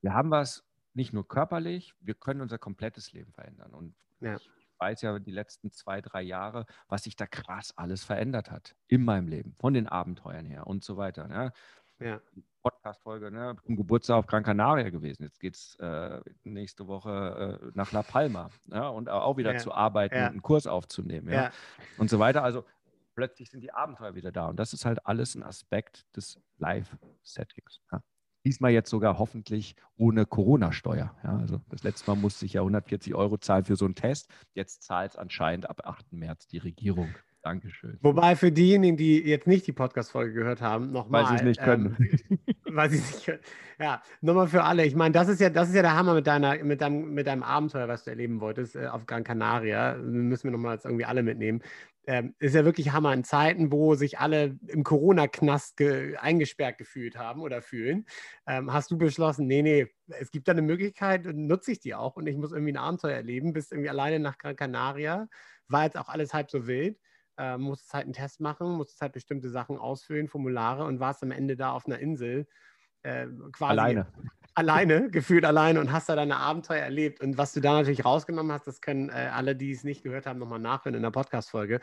Wir 0.01 0.15
haben 0.15 0.31
was 0.31 0.65
nicht 0.95 1.13
nur 1.13 1.29
körperlich, 1.29 1.95
wir 2.01 2.15
können 2.15 2.41
unser 2.41 2.57
komplettes 2.57 3.13
Leben 3.13 3.33
verändern. 3.33 3.75
Und 3.75 3.95
ja. 4.21 4.37
ich 4.37 4.51
weiß 4.79 5.03
ja 5.03 5.19
die 5.19 5.33
letzten 5.33 5.73
zwei, 5.73 6.01
drei 6.01 6.23
Jahre, 6.23 6.65
was 6.89 7.03
sich 7.03 7.17
da 7.17 7.27
krass 7.27 7.77
alles 7.77 8.03
verändert 8.03 8.51
hat 8.51 8.77
in 8.87 9.05
meinem 9.05 9.29
Leben, 9.29 9.55
von 9.59 9.75
den 9.75 9.89
Abenteuern 9.89 10.47
her 10.47 10.67
und 10.67 10.85
so 10.85 10.97
weiter. 10.97 11.27
Ne? 11.29 11.53
Ja. 12.01 12.21
Podcast-Folge, 12.63 13.31
ne? 13.31 13.57
Zum 13.67 13.77
Geburtstag 13.77 14.17
auf 14.17 14.27
Gran 14.27 14.43
Canaria 14.43 14.89
gewesen. 14.89 15.25
Jetzt 15.25 15.39
geht 15.39 15.55
es 15.55 15.77
äh, 15.77 16.21
nächste 16.45 16.87
Woche 16.89 17.61
äh, 17.63 17.71
nach 17.75 17.93
La 17.93 18.03
Palma 18.03 18.51
ja? 18.67 18.89
und 18.89 19.09
auch 19.11 19.37
wieder 19.37 19.53
ja. 19.53 19.59
zu 19.59 19.73
arbeiten 19.73 20.15
ja. 20.15 20.27
und 20.27 20.33
einen 20.33 20.43
Kurs 20.43 20.67
aufzunehmen 20.67 21.31
ja? 21.31 21.53
und 21.99 22.09
so 22.09 22.19
weiter. 22.19 22.43
Also 22.43 22.65
plötzlich 23.15 23.51
sind 23.51 23.61
die 23.61 23.73
Abenteuer 23.73 24.15
wieder 24.15 24.33
da. 24.33 24.47
Und 24.47 24.59
das 24.59 24.73
ist 24.73 24.87
halt 24.87 25.07
alles 25.07 25.35
ein 25.35 25.43
Aspekt 25.43 26.07
des 26.17 26.41
Live-Settings. 26.59 27.81
Diesmal 28.47 28.73
jetzt 28.73 28.91
sogar 28.91 29.19
hoffentlich 29.19 29.77
ohne 29.97 30.27
Corona-Steuer. 30.27 31.15
Also 31.23 31.61
das 31.69 31.83
letzte 31.83 32.11
Mal 32.11 32.21
musste 32.21 32.45
ich 32.45 32.55
ja 32.55 32.61
140 32.61 33.15
Euro 33.15 33.39
zahlen 33.39 33.65
für 33.65 33.77
so 33.77 33.85
einen 33.85 33.95
Test. 33.95 34.29
Jetzt 34.55 34.83
zahlt 34.83 35.13
es 35.13 35.17
anscheinend 35.17 35.69
ab 35.69 35.83
8. 35.85 36.13
März 36.13 36.47
die 36.47 36.59
Regierung. 36.59 37.15
Dankeschön. 37.45 37.99
Wobei 38.01 38.37
für 38.37 38.51
diejenigen, 38.51 38.97
die 38.97 39.21
jetzt 39.21 39.47
nicht 39.47 39.67
die 39.67 39.73
Podcast-Folge 39.73 40.33
gehört 40.33 40.63
haben, 40.63 40.91
nochmal. 40.93 41.25
Weil 41.25 41.29
sie 41.29 41.35
es 41.35 41.43
nicht 41.43 41.61
können. 41.61 41.95
Ähm, 41.99 42.39
weil 42.75 42.89
sie 42.89 42.97
es 42.97 43.13
nicht 43.13 43.27
können. 43.27 43.41
Ja, 43.79 44.03
nochmal 44.23 44.49
für 44.49 44.65
alle. 44.65 44.87
Ich 44.87 44.95
meine, 44.95 45.13
das 45.13 45.29
ist 45.29 45.43
ja, 45.43 45.51
das 45.51 45.69
ist 45.69 45.75
ja 45.75 45.83
der 45.83 45.95
Hammer 45.95 46.15
mit 46.15 46.27
deiner, 46.27 46.65
mit 46.65 46.81
deinem, 46.81 47.13
mit 47.13 47.27
deinem 47.27 47.43
Abenteuer, 47.43 47.87
was 47.87 48.05
du 48.05 48.11
erleben 48.11 48.41
wolltest 48.41 48.77
äh, 48.77 48.87
auf 48.87 49.05
Gran 49.05 49.25
Canaria. 49.25 49.95
Müssen 49.97 50.45
wir 50.45 50.53
nochmal 50.53 50.77
jetzt 50.77 50.87
irgendwie 50.87 51.05
alle 51.05 51.23
mitnehmen. 51.23 51.63
Ähm, 52.07 52.35
ist 52.39 52.55
ja 52.55 52.65
wirklich 52.65 52.93
Hammer 52.93 53.13
in 53.13 53.25
Zeiten, 53.25 53.71
wo 53.71 53.95
sich 53.95 54.19
alle 54.19 54.59
im 54.69 54.83
Corona-Knast 54.83 55.77
ge 55.77 56.17
eingesperrt 56.17 56.79
gefühlt 56.79 57.19
haben 57.19 57.43
oder 57.43 57.61
fühlen. 57.61 58.07
Ähm, 58.47 58.73
hast 58.73 58.91
du 58.91 58.97
beschlossen, 58.97 59.47
nee, 59.47 59.61
nee, 59.61 59.87
es 60.19 60.31
gibt 60.31 60.49
da 60.49 60.53
eine 60.53 60.63
Möglichkeit, 60.63 61.27
nutze 61.27 61.73
ich 61.73 61.81
die 61.81 61.95
auch 61.95 62.17
und 62.17 62.27
ich 62.27 62.39
muss 62.39 62.53
irgendwie 62.53 62.73
ein 62.73 62.79
Abenteuer 62.79 63.17
erleben, 63.17 63.53
bist 63.53 63.71
irgendwie 63.71 63.91
alleine 63.91 64.19
nach 64.19 64.39
Gran 64.39 64.57
Canaria, 64.57 65.29
war 65.69 65.85
jetzt 65.85 65.99
auch 65.99 66.09
alles 66.09 66.33
halb 66.33 66.51
so 66.51 66.67
wild 66.67 66.97
äh, 67.37 67.57
musstest 67.57 67.95
halt 67.95 68.05
einen 68.05 68.13
Test 68.13 68.41
machen, 68.41 68.73
musstest 68.73 69.01
halt 69.01 69.13
bestimmte 69.13 69.51
Sachen 69.51 69.79
ausfüllen, 69.79 70.29
Formulare 70.29 70.85
und 70.85 71.01
warst 71.01 71.23
am 71.23 71.31
Ende 71.31 71.57
da 71.57 71.73
auf 71.73 71.87
einer 71.87 71.99
Insel 71.99 72.47
äh, 73.05 73.27
quasi 73.53 73.73
alleine. 73.73 74.07
Alleine, 74.55 75.11
gefühlt 75.11 75.45
alleine 75.45 75.81
und 75.81 75.93
hast 75.93 76.09
da 76.09 76.17
deine 76.17 76.37
Abenteuer 76.37 76.83
erlebt. 76.83 77.21
Und 77.21 77.37
was 77.37 77.53
du 77.53 77.61
da 77.61 77.75
natürlich 77.75 78.05
rausgenommen 78.05 78.53
hast, 78.53 78.67
das 78.67 78.81
können 78.81 79.11
äh, 79.11 79.31
alle, 79.33 79.57
die 79.57 79.73
es 79.73 79.85
nicht 79.85 80.03
gehört 80.03 80.27
haben, 80.27 80.39
nochmal 80.39 80.61
nachhören 80.61 80.95
in 80.95 81.03
der 81.03 81.11
Podcast-Folge. 81.11 81.81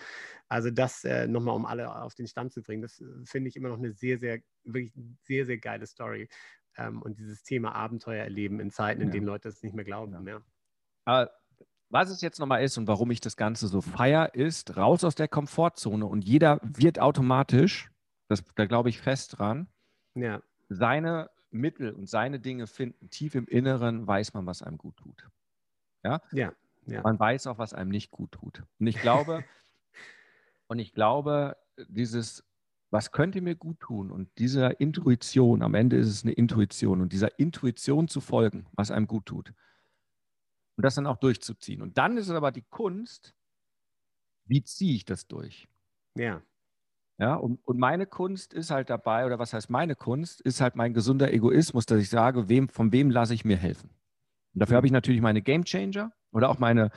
Also 0.47 0.71
das 0.71 1.03
äh, 1.03 1.27
nochmal, 1.27 1.55
um 1.55 1.65
alle 1.65 1.93
auf 1.93 2.15
den 2.15 2.27
Stand 2.27 2.53
zu 2.53 2.61
bringen, 2.61 2.81
das 2.81 2.99
äh, 2.99 3.05
finde 3.25 3.49
ich 3.49 3.55
immer 3.55 3.69
noch 3.69 3.77
eine 3.77 3.91
sehr, 3.91 4.17
sehr, 4.17 4.39
wirklich 4.63 4.93
sehr, 5.23 5.45
sehr 5.45 5.57
geile 5.57 5.85
Story. 5.85 6.27
Ähm, 6.77 7.01
und 7.01 7.19
dieses 7.19 7.43
Thema 7.43 7.75
Abenteuer 7.75 8.23
erleben 8.23 8.59
in 8.59 8.71
Zeiten, 8.71 9.01
in 9.01 9.09
ja. 9.09 9.13
denen 9.13 9.25
Leute 9.27 9.49
es 9.49 9.61
nicht 9.61 9.75
mehr 9.75 9.85
glauben. 9.85 10.25
Ja. 10.25 10.41
ja. 11.07 11.29
Was 11.91 12.09
es 12.09 12.21
jetzt 12.21 12.39
nochmal 12.39 12.63
ist 12.63 12.77
und 12.77 12.87
warum 12.87 13.11
ich 13.11 13.19
das 13.19 13.35
Ganze 13.35 13.67
so 13.67 13.81
feier, 13.81 14.33
ist 14.33 14.77
raus 14.77 15.03
aus 15.03 15.13
der 15.13 15.27
Komfortzone 15.27 16.05
und 16.05 16.23
jeder 16.23 16.61
wird 16.63 16.99
automatisch, 16.99 17.91
das, 18.29 18.45
da 18.55 18.65
glaube 18.65 18.87
ich 18.87 19.01
fest 19.01 19.37
dran, 19.37 19.67
ja. 20.15 20.41
seine 20.69 21.29
Mittel 21.49 21.91
und 21.91 22.07
seine 22.07 22.39
Dinge 22.39 22.67
finden. 22.67 23.09
Tief 23.09 23.35
im 23.35 23.45
Inneren 23.45 24.07
weiß 24.07 24.33
man, 24.33 24.45
was 24.45 24.61
einem 24.61 24.77
gut 24.77 24.95
tut. 24.95 25.27
Ja? 26.01 26.21
Ja. 26.31 26.53
ja. 26.85 27.01
Man 27.01 27.19
weiß 27.19 27.47
auch, 27.47 27.57
was 27.57 27.73
einem 27.73 27.91
nicht 27.91 28.09
gut 28.09 28.31
tut. 28.31 28.63
Und 28.79 28.87
ich 28.87 28.95
glaube, 29.01 29.43
und 30.67 30.79
ich 30.79 30.93
glaube, 30.93 31.57
dieses, 31.89 32.45
was 32.89 33.11
könnte 33.11 33.41
mir 33.41 33.55
gut 33.55 33.81
tun? 33.81 34.11
Und 34.11 34.29
dieser 34.37 34.79
Intuition, 34.79 35.61
am 35.61 35.73
Ende 35.73 35.97
ist 35.97 36.07
es 36.07 36.23
eine 36.23 36.31
Intuition 36.31 37.01
und 37.01 37.11
dieser 37.11 37.37
Intuition 37.37 38.07
zu 38.07 38.21
folgen, 38.21 38.65
was 38.71 38.91
einem 38.91 39.07
gut 39.07 39.25
tut 39.25 39.53
und 40.81 40.85
das 40.85 40.95
dann 40.95 41.05
auch 41.05 41.17
durchzuziehen. 41.17 41.83
Und 41.83 41.99
dann 41.99 42.17
ist 42.17 42.27
es 42.27 42.33
aber 42.33 42.51
die 42.51 42.63
Kunst, 42.63 43.35
wie 44.45 44.63
ziehe 44.63 44.95
ich 44.95 45.05
das 45.05 45.27
durch? 45.27 45.67
Ja. 46.17 46.41
Ja, 47.19 47.35
und, 47.35 47.59
und 47.67 47.77
meine 47.77 48.07
Kunst 48.07 48.51
ist 48.51 48.71
halt 48.71 48.89
dabei, 48.89 49.27
oder 49.27 49.37
was 49.37 49.53
heißt 49.53 49.69
meine 49.69 49.93
Kunst, 49.93 50.41
ist 50.41 50.59
halt 50.59 50.75
mein 50.75 50.95
gesunder 50.95 51.31
Egoismus, 51.31 51.85
dass 51.85 52.01
ich 52.01 52.09
sage, 52.09 52.49
wem, 52.49 52.67
von 52.67 52.91
wem 52.91 53.11
lasse 53.11 53.35
ich 53.35 53.45
mir 53.45 53.57
helfen. 53.57 53.91
Und 54.55 54.59
dafür 54.59 54.73
mhm. 54.73 54.77
habe 54.77 54.87
ich 54.87 54.91
natürlich 54.91 55.21
meine 55.21 55.43
Game 55.43 55.65
Changer 55.65 56.13
oder 56.31 56.49
auch 56.49 56.57
meine 56.57 56.89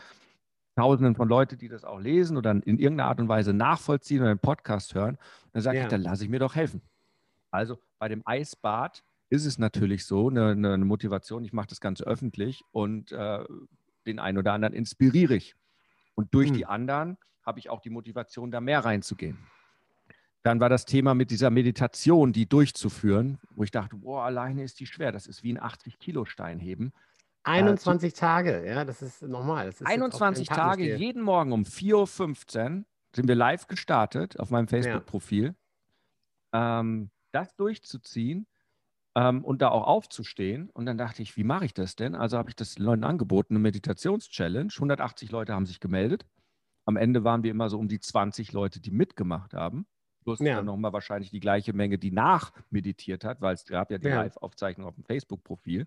Tausenden 0.77 1.15
von 1.15 1.29
Leuten, 1.29 1.59
die 1.59 1.69
das 1.69 1.85
auch 1.85 2.01
lesen 2.01 2.39
oder 2.39 2.53
in 2.53 2.79
irgendeiner 2.79 3.11
Art 3.11 3.21
und 3.21 3.29
Weise 3.29 3.53
nachvollziehen 3.53 4.23
oder 4.23 4.31
einen 4.31 4.39
Podcast 4.39 4.95
hören. 4.95 5.17
Und 5.17 5.51
dann 5.53 5.63
sage 5.63 5.77
ja. 5.77 5.85
ich, 5.85 5.91
dann 5.91 6.01
lasse 6.01 6.25
ich 6.25 6.31
mir 6.31 6.41
doch 6.41 6.55
helfen. 6.55 6.81
Also 7.51 7.79
bei 7.99 8.09
dem 8.09 8.23
Eisbad 8.25 9.05
ist 9.31 9.47
es 9.47 9.59
natürlich 9.59 10.07
so, 10.07 10.29
eine, 10.29 10.51
eine 10.51 10.85
Motivation, 10.85 11.45
ich 11.45 11.53
mache 11.53 11.69
das 11.69 11.81
Ganze 11.81 12.05
öffentlich 12.05 12.63
und 12.71 13.13
äh, 13.13 13.45
den 14.07 14.19
einen 14.19 14.39
oder 14.39 14.53
anderen 14.53 14.75
inspiriere 14.75 15.35
ich. 15.35 15.55
Und 16.15 16.33
durch 16.35 16.51
mhm. 16.51 16.55
die 16.55 16.67
anderen 16.67 17.19
habe 17.45 17.59
ich 17.59 17.71
auch 17.71 17.81
die 17.81 17.91
Motivation, 17.91 18.51
da 18.51 18.61
mehr 18.61 18.85
reinzugehen. 18.85 19.39
Dann 20.43 20.61
war 20.61 20.69
das 20.69 20.85
Thema 20.85 21.15
mit 21.15 21.31
dieser 21.31 21.51
Meditation, 21.51 22.33
die 22.33 22.47
durchzuführen, 22.47 23.39
wo 23.55 23.65
ich 23.65 23.71
dachte, 23.71 23.97
boah, 23.97 24.25
alleine 24.25 24.63
ist 24.63 24.79
die 24.79 24.87
schwer. 24.87 25.11
Das 25.11 25.27
ist 25.27 25.43
wie 25.43 25.53
ein 25.53 25.59
80-Kilo-Stein 25.59 26.59
heben. 26.59 26.93
21 27.45 28.13
äh, 28.13 28.17
Tage, 28.17 28.67
ja, 28.67 28.85
das 28.85 29.03
ist 29.03 29.23
normal. 29.23 29.67
Das 29.67 29.81
ist 29.81 29.87
21 29.87 30.49
Tage, 30.49 30.97
jeden 30.97 31.23
Morgen 31.23 31.53
um 31.53 31.63
4.15 31.63 32.79
Uhr 32.79 32.85
sind 33.15 33.29
wir 33.29 33.35
live 33.35 33.67
gestartet 33.69 34.39
auf 34.39 34.51
meinem 34.51 34.69
Facebook-Profil. 34.69 35.55
Ja. 36.53 36.81
Ähm, 36.81 37.11
das 37.33 37.55
durchzuziehen 37.57 38.47
ähm, 39.15 39.45
und 39.45 39.63
da 39.63 39.69
auch 39.69 39.87
aufzustehen. 39.87 40.71
Und 40.71 40.87
dann 40.87 40.99
dachte 40.99 41.23
ich, 41.23 41.37
wie 41.37 41.45
mache 41.45 41.65
ich 41.65 41.75
das 41.75 41.97
denn? 41.97 42.15
Also 42.15 42.39
habe 42.39 42.51
ich 42.51 42.57
das 42.57 42.75
den 42.75 42.85
Leuten 42.85 43.05
angeboten, 43.05 43.55
eine 43.55 43.61
Meditations-Challenge. 43.61 44.73
180 44.75 45.31
Leute 45.31 45.55
haben 45.55 45.67
sich 45.67 45.81
gemeldet. 45.81 46.27
Am 46.85 46.97
Ende 46.97 47.25
waren 47.25 47.43
wir 47.43 47.51
immer 47.51 47.71
so 47.71 47.79
um 47.79 47.89
die 47.89 48.01
20 48.01 48.53
Leute, 48.53 48.81
die 48.81 48.91
mitgemacht 48.91 49.55
haben. 49.55 49.87
Plus 50.23 50.41
ja. 50.41 50.57
dann 50.57 50.67
nochmal 50.67 50.93
wahrscheinlich 50.93 51.31
die 51.31 51.41
gleiche 51.41 51.73
Menge, 51.73 51.99
die 51.99 52.11
nachmeditiert 52.11 53.25
hat, 53.25 53.41
weil 53.41 53.55
es 53.55 53.67
gab 53.67 53.91
ja 53.91 53.99
die 53.99 54.09
ja. 54.09 54.23
Live-Aufzeichnung 54.23 54.87
auf 54.87 54.95
dem 54.95 55.05
Facebook-Profil. 55.05 55.87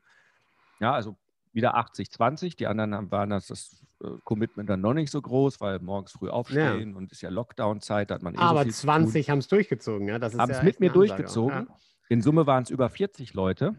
Ja, 0.79 0.93
also 0.93 1.17
wieder 1.53 1.75
80, 1.75 2.11
20. 2.11 2.55
Die 2.55 2.67
anderen 2.67 3.09
waren 3.11 3.31
das, 3.31 3.47
das 3.47 3.83
äh, 4.03 4.09
Commitment 4.23 4.69
dann 4.69 4.81
noch 4.81 4.93
nicht 4.93 5.11
so 5.11 5.21
groß, 5.21 5.59
weil 5.59 5.79
morgens 5.79 6.11
früh 6.11 6.29
aufstehen 6.29 6.91
ja. 6.91 6.97
und 6.97 7.11
ist 7.11 7.21
ja 7.21 7.29
Lockdown-Zeit, 7.29 8.11
da 8.11 8.15
hat 8.15 8.21
man 8.21 8.35
eh 8.35 8.37
Aber 8.37 8.63
so 8.63 8.69
20 8.69 9.29
haben 9.31 9.39
es 9.39 9.47
durchgezogen, 9.47 10.07
ja. 10.07 10.21
haben 10.21 10.51
es 10.51 10.61
mit 10.61 10.79
mir 10.79 10.91
durchgezogen. 10.91 11.67
In 12.09 12.21
Summe 12.21 12.47
waren 12.47 12.63
es 12.63 12.69
über 12.69 12.89
40 12.89 13.33
Leute, 13.33 13.75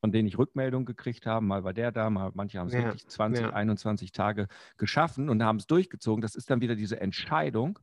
von 0.00 0.12
denen 0.12 0.28
ich 0.28 0.38
Rückmeldungen 0.38 0.86
gekriegt 0.86 1.26
habe. 1.26 1.44
Mal 1.44 1.64
war 1.64 1.72
der 1.72 1.92
da, 1.92 2.10
mal 2.10 2.30
manche 2.34 2.58
haben 2.58 2.68
es 2.68 2.74
ja, 2.74 2.84
wirklich 2.84 3.06
20, 3.06 3.44
ja. 3.44 3.52
21 3.52 4.12
Tage 4.12 4.48
geschaffen 4.76 5.28
und 5.28 5.42
haben 5.42 5.58
es 5.58 5.66
durchgezogen. 5.66 6.22
Das 6.22 6.34
ist 6.34 6.50
dann 6.50 6.60
wieder 6.60 6.76
diese 6.76 7.00
Entscheidung. 7.00 7.78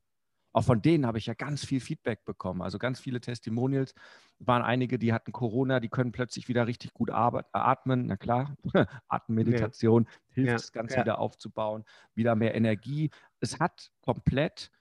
Auch 0.55 0.63
von 0.63 0.81
denen 0.83 1.07
habe 1.07 1.17
ich 1.17 1.25
ja 1.25 1.33
ganz 1.33 1.65
viel 1.65 1.79
Feedback 1.79 2.25
bekommen. 2.25 2.61
Also 2.61 2.77
ganz 2.77 2.99
viele 2.99 3.19
Testimonials 3.19 3.95
waren 4.37 4.61
einige, 4.61 4.99
die 4.99 5.11
hatten 5.11 5.31
Corona, 5.31 5.79
die 5.79 5.89
können 5.89 6.11
plötzlich 6.11 6.47
wieder 6.47 6.67
richtig 6.67 6.93
gut 6.93 7.09
atmen. 7.11 8.05
Na 8.05 8.17
klar, 8.17 8.55
Atemmeditation 9.07 10.03
ja. 10.03 10.11
hilft 10.29 10.47
ja. 10.49 10.53
das 10.53 10.71
Ganze 10.71 10.99
wieder 10.99 11.17
aufzubauen, 11.17 11.85
wieder 12.13 12.35
mehr 12.35 12.53
Energie. 12.53 13.09
Es 13.39 13.59
hat 13.59 13.91
komplett 14.01 14.71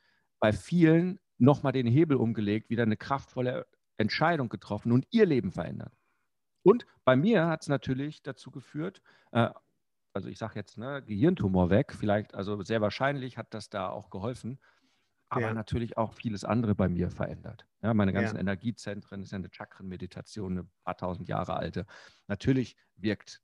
bei 0.40 0.52
vielen 0.52 1.18
nochmal 1.38 1.72
den 1.72 1.86
Hebel 1.86 2.18
umgelegt, 2.18 2.68
wieder 2.68 2.82
eine 2.82 2.98
kraftvolle 2.98 3.66
Entscheidung 4.02 4.48
getroffen 4.48 4.92
und 4.92 5.06
ihr 5.10 5.26
Leben 5.26 5.52
verändert. 5.52 5.96
Und 6.62 6.86
bei 7.04 7.16
mir 7.16 7.46
hat 7.46 7.62
es 7.62 7.68
natürlich 7.68 8.22
dazu 8.22 8.50
geführt, 8.50 9.02
äh, 9.32 9.48
also 10.12 10.28
ich 10.28 10.38
sage 10.38 10.54
jetzt, 10.56 10.78
ne, 10.78 11.02
Gehirntumor 11.02 11.70
weg, 11.70 11.94
vielleicht, 11.98 12.34
also 12.34 12.62
sehr 12.62 12.80
wahrscheinlich 12.80 13.38
hat 13.38 13.54
das 13.54 13.70
da 13.70 13.88
auch 13.88 14.10
geholfen, 14.10 14.58
aber 15.30 15.46
ja. 15.46 15.54
natürlich 15.54 15.96
auch 15.96 16.12
vieles 16.12 16.44
andere 16.44 16.74
bei 16.74 16.88
mir 16.88 17.10
verändert. 17.10 17.66
Ja, 17.80 17.94
meine 17.94 18.12
ganzen 18.12 18.36
ja. 18.36 18.40
Energiezentren, 18.40 19.20
das 19.20 19.28
ist 19.28 19.32
ja 19.32 19.38
eine 19.38 19.48
Chakrenmeditation, 19.50 20.52
eine 20.52 20.68
paar 20.84 20.96
tausend 20.98 21.28
Jahre 21.28 21.54
alte. 21.54 21.86
Natürlich 22.28 22.76
wirkt 22.96 23.40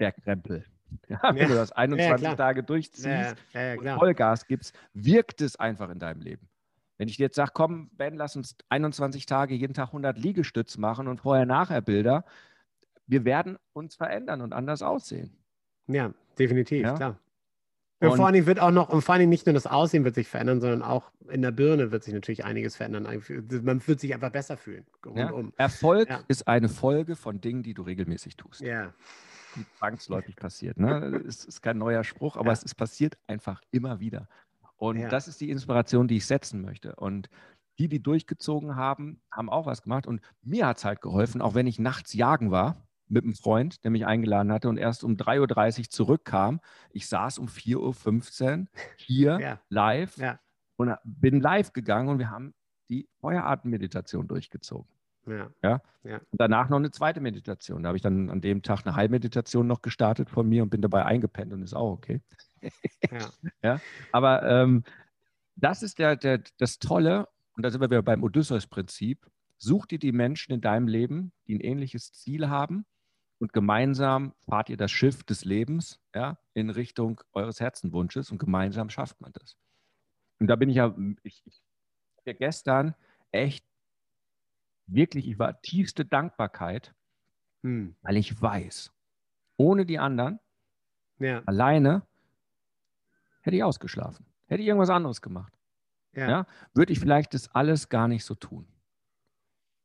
der 0.00 0.12
Krempel. 0.12 0.64
Ja, 1.08 1.34
wenn 1.34 1.48
du 1.48 1.54
das 1.54 1.72
21 1.72 2.34
Tage 2.34 2.62
durchziehst 2.62 3.36
und 3.54 3.88
Vollgas 3.98 4.46
gibst, 4.46 4.78
wirkt 4.92 5.40
es 5.40 5.56
einfach 5.56 5.88
in 5.88 5.98
deinem 5.98 6.20
Leben. 6.20 6.50
Wenn 7.02 7.08
ich 7.08 7.16
dir 7.16 7.24
jetzt 7.24 7.34
sage, 7.34 7.50
komm, 7.52 7.90
Ben, 7.96 8.14
lass 8.14 8.36
uns 8.36 8.54
21 8.68 9.26
Tage 9.26 9.56
jeden 9.56 9.74
Tag 9.74 9.88
100 9.88 10.16
Liegestütz 10.16 10.76
machen 10.76 11.08
und 11.08 11.20
vorher-nachher-Bilder, 11.20 12.24
wir 13.08 13.24
werden 13.24 13.58
uns 13.72 13.96
verändern 13.96 14.40
und 14.40 14.52
anders 14.52 14.82
aussehen. 14.82 15.36
Ja, 15.88 16.14
definitiv, 16.38 16.84
ja? 16.84 16.94
klar. 16.94 17.18
Und, 17.98 18.10
und 18.10 18.16
vor 18.18 18.28
allem 18.28 18.46
wird 18.46 18.60
auch 18.60 18.70
noch, 18.70 18.88
und 18.88 19.02
vor 19.02 19.16
allem 19.16 19.28
nicht 19.28 19.46
nur 19.46 19.54
das 19.54 19.66
Aussehen 19.66 20.04
wird 20.04 20.14
sich 20.14 20.28
verändern, 20.28 20.60
sondern 20.60 20.82
auch 20.82 21.10
in 21.28 21.42
der 21.42 21.50
Birne 21.50 21.90
wird 21.90 22.04
sich 22.04 22.14
natürlich 22.14 22.44
einiges 22.44 22.76
verändern. 22.76 23.08
Man 23.64 23.84
wird 23.84 23.98
sich 23.98 24.14
einfach 24.14 24.30
besser 24.30 24.56
fühlen. 24.56 24.86
Ja? 25.16 25.32
Erfolg 25.56 26.08
ja. 26.08 26.22
ist 26.28 26.46
eine 26.46 26.68
Folge 26.68 27.16
von 27.16 27.40
Dingen, 27.40 27.64
die 27.64 27.74
du 27.74 27.82
regelmäßig 27.82 28.36
tust. 28.36 28.60
Ja. 28.60 28.94
Die 29.56 29.66
zwangsläufig 29.76 30.36
passiert. 30.36 30.78
Ne? 30.78 31.20
Es 31.26 31.44
ist 31.44 31.62
kein 31.62 31.78
neuer 31.78 32.04
Spruch, 32.04 32.36
aber 32.36 32.52
es 32.52 32.62
ist 32.62 32.76
passiert 32.76 33.18
einfach 33.26 33.60
immer 33.72 33.98
wieder. 33.98 34.28
Und 34.82 34.96
ja. 34.96 35.08
das 35.08 35.28
ist 35.28 35.40
die 35.40 35.48
Inspiration, 35.48 36.08
die 36.08 36.16
ich 36.16 36.26
setzen 36.26 36.60
möchte. 36.60 36.96
Und 36.96 37.28
die, 37.78 37.86
die 37.86 38.02
durchgezogen 38.02 38.74
haben, 38.74 39.22
haben 39.30 39.48
auch 39.48 39.64
was 39.64 39.82
gemacht. 39.82 40.08
Und 40.08 40.20
mir 40.42 40.66
hat 40.66 40.78
es 40.78 40.84
halt 40.84 41.00
geholfen, 41.00 41.40
auch 41.40 41.54
wenn 41.54 41.68
ich 41.68 41.78
nachts 41.78 42.14
jagen 42.14 42.50
war 42.50 42.88
mit 43.06 43.22
einem 43.22 43.34
Freund, 43.34 43.84
der 43.84 43.92
mich 43.92 44.06
eingeladen 44.06 44.50
hatte 44.50 44.68
und 44.68 44.78
erst 44.78 45.04
um 45.04 45.12
3.30 45.14 45.78
Uhr 45.78 45.88
zurückkam. 45.88 46.60
Ich 46.90 47.06
saß 47.06 47.38
um 47.38 47.46
4.15 47.46 48.62
Uhr 48.62 48.66
hier 48.96 49.38
ja. 49.40 49.60
live 49.68 50.16
ja. 50.16 50.40
und 50.74 50.92
bin 51.04 51.40
live 51.40 51.72
gegangen 51.72 52.08
und 52.08 52.18
wir 52.18 52.30
haben 52.30 52.52
die 52.90 53.08
Feueratemeditation 53.20 54.26
durchgezogen. 54.26 54.90
Ja. 55.26 55.50
ja. 55.62 55.80
ja. 56.04 56.16
Und 56.16 56.40
danach 56.40 56.68
noch 56.68 56.78
eine 56.78 56.90
zweite 56.90 57.20
Meditation. 57.20 57.82
Da 57.82 57.88
habe 57.88 57.96
ich 57.96 58.02
dann 58.02 58.30
an 58.30 58.40
dem 58.40 58.62
Tag 58.62 58.86
eine 58.86 58.96
Heilmeditation 58.96 59.66
noch 59.66 59.82
gestartet 59.82 60.30
von 60.30 60.48
mir 60.48 60.62
und 60.62 60.70
bin 60.70 60.82
dabei 60.82 61.04
eingepennt 61.04 61.52
und 61.52 61.62
ist 61.62 61.74
auch 61.74 61.92
okay. 61.92 62.20
ja. 63.10 63.30
ja. 63.62 63.80
Aber 64.10 64.42
ähm, 64.42 64.84
das 65.56 65.82
ist 65.82 65.98
der, 65.98 66.16
der, 66.16 66.42
das 66.58 66.78
Tolle, 66.78 67.28
und 67.56 67.64
da 67.64 67.70
sind 67.70 67.80
wir 67.80 67.90
wieder 67.90 68.02
beim 68.02 68.22
Odysseus-Prinzip. 68.22 69.26
Such 69.58 69.86
dir 69.86 69.98
die 69.98 70.12
Menschen 70.12 70.52
in 70.52 70.60
deinem 70.60 70.88
Leben, 70.88 71.32
die 71.46 71.54
ein 71.54 71.60
ähnliches 71.60 72.12
Ziel 72.12 72.48
haben 72.48 72.84
und 73.38 73.52
gemeinsam 73.52 74.34
fahrt 74.48 74.70
ihr 74.70 74.76
das 74.76 74.90
Schiff 74.90 75.24
des 75.24 75.44
Lebens 75.44 76.00
ja, 76.14 76.38
in 76.54 76.70
Richtung 76.70 77.20
eures 77.32 77.60
Herzenwunsches 77.60 78.30
und 78.30 78.38
gemeinsam 78.38 78.88
schafft 78.88 79.20
man 79.20 79.32
das. 79.32 79.56
Und 80.38 80.46
da 80.46 80.56
bin 80.56 80.68
ich 80.68 80.76
ja, 80.76 80.96
ich, 81.22 81.42
ich 81.44 81.62
ja 82.24 82.32
gestern 82.32 82.94
echt 83.30 83.64
wirklich, 84.86 85.28
ich 85.28 85.38
war 85.38 85.60
tiefste 85.62 86.04
Dankbarkeit, 86.04 86.94
hm. 87.62 87.96
weil 88.02 88.16
ich 88.16 88.40
weiß, 88.40 88.92
ohne 89.56 89.86
die 89.86 89.98
anderen, 89.98 90.40
ja. 91.18 91.42
alleine, 91.46 92.02
hätte 93.42 93.56
ich 93.56 93.64
ausgeschlafen. 93.64 94.26
Hätte 94.46 94.62
ich 94.62 94.68
irgendwas 94.68 94.90
anderes 94.90 95.22
gemacht. 95.22 95.52
Ja. 96.14 96.28
ja. 96.28 96.46
würde 96.74 96.92
ich 96.92 97.00
vielleicht 97.00 97.34
das 97.34 97.54
alles 97.54 97.88
gar 97.88 98.08
nicht 98.08 98.24
so 98.24 98.34
tun. 98.34 98.66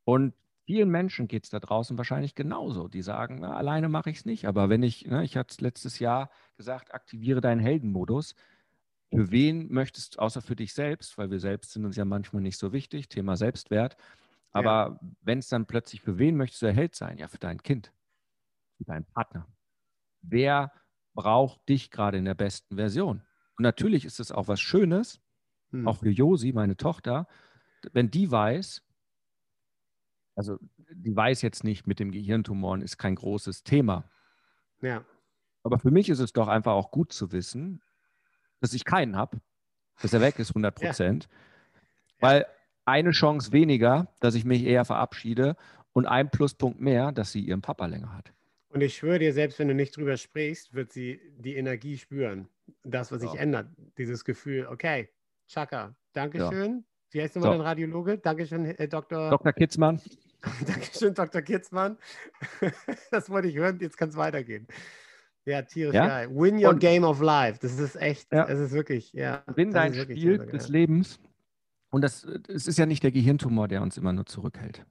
Und 0.04 0.34
vielen 0.64 0.90
Menschen 0.90 1.28
geht 1.28 1.44
es 1.44 1.50
da 1.50 1.60
draußen 1.60 1.96
wahrscheinlich 1.96 2.34
genauso. 2.34 2.88
Die 2.88 3.02
sagen, 3.02 3.38
na, 3.40 3.56
alleine 3.56 3.88
mache 3.88 4.10
ich 4.10 4.18
es 4.18 4.24
nicht. 4.26 4.46
Aber 4.46 4.68
wenn 4.68 4.82
ich, 4.82 5.06
ne, 5.06 5.24
ich 5.24 5.36
hatte 5.36 5.52
es 5.52 5.60
letztes 5.60 5.98
Jahr 5.98 6.30
gesagt, 6.56 6.92
aktiviere 6.92 7.40
deinen 7.40 7.60
Heldenmodus. 7.60 8.34
Für 9.10 9.30
wen 9.30 9.72
möchtest 9.72 10.16
du, 10.16 10.18
außer 10.18 10.42
für 10.42 10.56
dich 10.56 10.74
selbst, 10.74 11.16
weil 11.16 11.30
wir 11.30 11.40
selbst 11.40 11.72
sind 11.72 11.86
uns 11.86 11.96
ja 11.96 12.04
manchmal 12.04 12.42
nicht 12.42 12.58
so 12.58 12.74
wichtig, 12.74 13.08
Thema 13.08 13.36
Selbstwert. 13.36 13.96
Aber 14.58 14.98
ja. 15.00 15.08
wenn 15.22 15.38
es 15.38 15.48
dann 15.48 15.66
plötzlich, 15.66 16.00
für 16.00 16.18
wen 16.18 16.36
möchtest 16.36 16.62
du 16.62 16.66
der 16.66 16.74
Held 16.74 16.94
sein? 16.94 17.18
Ja, 17.18 17.28
für 17.28 17.38
dein 17.38 17.62
Kind, 17.62 17.92
für 18.76 18.84
deinen 18.84 19.04
Partner. 19.04 19.46
Wer 20.20 20.72
braucht 21.14 21.68
dich 21.68 21.90
gerade 21.90 22.18
in 22.18 22.24
der 22.24 22.34
besten 22.34 22.76
Version? 22.76 23.22
Und 23.56 23.62
natürlich 23.62 24.04
ist 24.04 24.20
es 24.20 24.32
auch 24.32 24.48
was 24.48 24.60
Schönes, 24.60 25.20
hm. 25.70 25.86
auch 25.86 25.98
für 25.98 26.10
Josi, 26.10 26.52
meine 26.52 26.76
Tochter, 26.76 27.26
wenn 27.92 28.10
die 28.10 28.30
weiß, 28.30 28.82
also 30.34 30.58
die 30.90 31.14
weiß 31.14 31.42
jetzt 31.42 31.64
nicht 31.64 31.86
mit 31.86 31.98
dem 31.98 32.10
Gehirntumoren, 32.10 32.82
ist 32.82 32.98
kein 32.98 33.14
großes 33.14 33.64
Thema. 33.64 34.10
Ja. 34.80 35.04
Aber 35.62 35.78
für 35.78 35.90
mich 35.90 36.08
ist 36.08 36.20
es 36.20 36.32
doch 36.32 36.48
einfach 36.48 36.72
auch 36.72 36.90
gut 36.90 37.12
zu 37.12 37.32
wissen, 37.32 37.82
dass 38.60 38.72
ich 38.72 38.84
keinen 38.84 39.16
habe, 39.16 39.40
dass 40.00 40.12
er 40.12 40.20
weg 40.20 40.38
ist, 40.38 40.50
100 40.50 40.74
Prozent. 40.74 41.28
Ja. 42.20 42.28
Weil 42.28 42.46
eine 42.88 43.10
Chance 43.10 43.52
weniger, 43.52 44.08
dass 44.20 44.34
ich 44.34 44.44
mich 44.44 44.64
eher 44.64 44.84
verabschiede 44.84 45.56
und 45.92 46.06
ein 46.06 46.30
Pluspunkt 46.30 46.80
mehr, 46.80 47.12
dass 47.12 47.32
sie 47.32 47.40
ihren 47.40 47.60
Papa 47.60 47.86
länger 47.86 48.16
hat. 48.16 48.32
Und 48.70 48.82
ich 48.82 48.96
schwöre 48.96 49.18
dir, 49.18 49.32
selbst 49.32 49.58
wenn 49.58 49.68
du 49.68 49.74
nicht 49.74 49.96
drüber 49.96 50.16
sprichst, 50.16 50.74
wird 50.74 50.92
sie 50.92 51.20
die 51.38 51.56
Energie 51.56 51.96
spüren. 51.96 52.48
Das, 52.84 53.10
was 53.10 53.22
sich 53.22 53.32
ja. 53.32 53.40
ändert. 53.40 53.68
Dieses 53.96 54.24
Gefühl, 54.24 54.66
okay, 54.70 55.08
Chaka, 55.48 55.94
Dankeschön. 56.12 56.76
Ja. 56.76 56.82
Wie 57.10 57.22
heißt 57.22 57.36
nochmal 57.36 57.52
so. 57.52 57.58
dein 57.58 57.66
Radiologe? 57.66 58.18
Dankeschön, 58.18 58.66
äh, 58.66 58.88
Dr. 58.88 59.30
Dr. 59.30 59.52
Kitzmann. 59.54 60.00
Dankeschön, 60.66 61.14
Dr. 61.14 61.40
Kitzmann. 61.40 61.96
das 63.10 63.30
wollte 63.30 63.48
ich 63.48 63.56
hören, 63.56 63.78
jetzt 63.80 63.96
kann 63.96 64.10
es 64.10 64.16
weitergehen. 64.16 64.66
Ja, 65.46 65.62
tierisch 65.62 65.94
ja? 65.94 66.06
geil. 66.06 66.28
Win 66.30 66.62
your 66.62 66.72
Und, 66.72 66.80
game 66.80 67.04
of 67.04 67.22
life. 67.22 67.58
Das 67.62 67.78
ist 67.78 67.96
echt, 67.96 68.30
ja. 68.30 68.46
es 68.46 68.60
ist 68.60 68.72
wirklich, 68.72 69.14
ja. 69.14 69.42
Win 69.46 69.72
dein 69.72 69.94
Spiel 69.94 70.38
des 70.38 70.68
Lebens. 70.68 71.18
Und 71.90 72.02
das, 72.02 72.24
es 72.24 72.66
ist 72.66 72.78
ja 72.78 72.86
nicht 72.86 73.02
der 73.02 73.12
Gehirntumor, 73.12 73.68
der 73.68 73.82
uns 73.82 73.96
immer 73.96 74.12
nur 74.12 74.26
zurückhält 74.26 74.84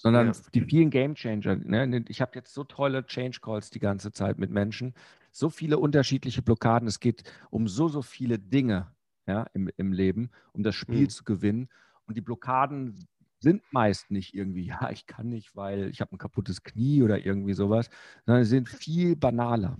sondern 0.00 0.28
ja. 0.28 0.32
die 0.54 0.62
vielen 0.62 0.88
Game 0.88 1.14
Changer. 1.14 1.56
Ne? 1.56 2.04
Ich 2.08 2.22
habe 2.22 2.32
jetzt 2.34 2.54
so 2.54 2.64
tolle 2.64 3.04
Change 3.04 3.40
Calls 3.42 3.68
die 3.68 3.80
ganze 3.80 4.12
Zeit 4.12 4.38
mit 4.38 4.50
Menschen, 4.50 4.94
so 5.30 5.50
viele 5.50 5.78
unterschiedliche 5.78 6.40
Blockaden. 6.40 6.88
Es 6.88 7.00
geht 7.00 7.22
um 7.50 7.68
so, 7.68 7.86
so 7.88 8.00
viele 8.00 8.38
Dinge 8.38 8.90
ja, 9.26 9.42
im, 9.52 9.70
im 9.76 9.92
Leben, 9.92 10.30
um 10.52 10.62
das 10.62 10.74
Spiel 10.74 11.02
mhm. 11.02 11.08
zu 11.10 11.24
gewinnen. 11.24 11.68
Und 12.06 12.16
die 12.16 12.22
Blockaden 12.22 13.06
sind 13.40 13.62
meist 13.72 14.10
nicht 14.10 14.34
irgendwie, 14.34 14.66
ja, 14.68 14.90
ich 14.90 15.06
kann 15.06 15.28
nicht, 15.28 15.54
weil 15.54 15.90
ich 15.90 16.00
habe 16.00 16.14
ein 16.14 16.18
kaputtes 16.18 16.62
Knie 16.62 17.02
oder 17.02 17.24
irgendwie 17.24 17.54
sowas, 17.54 17.90
sondern 18.24 18.44
sie 18.44 18.50
sind 18.50 18.70
viel 18.70 19.16
banaler. 19.16 19.76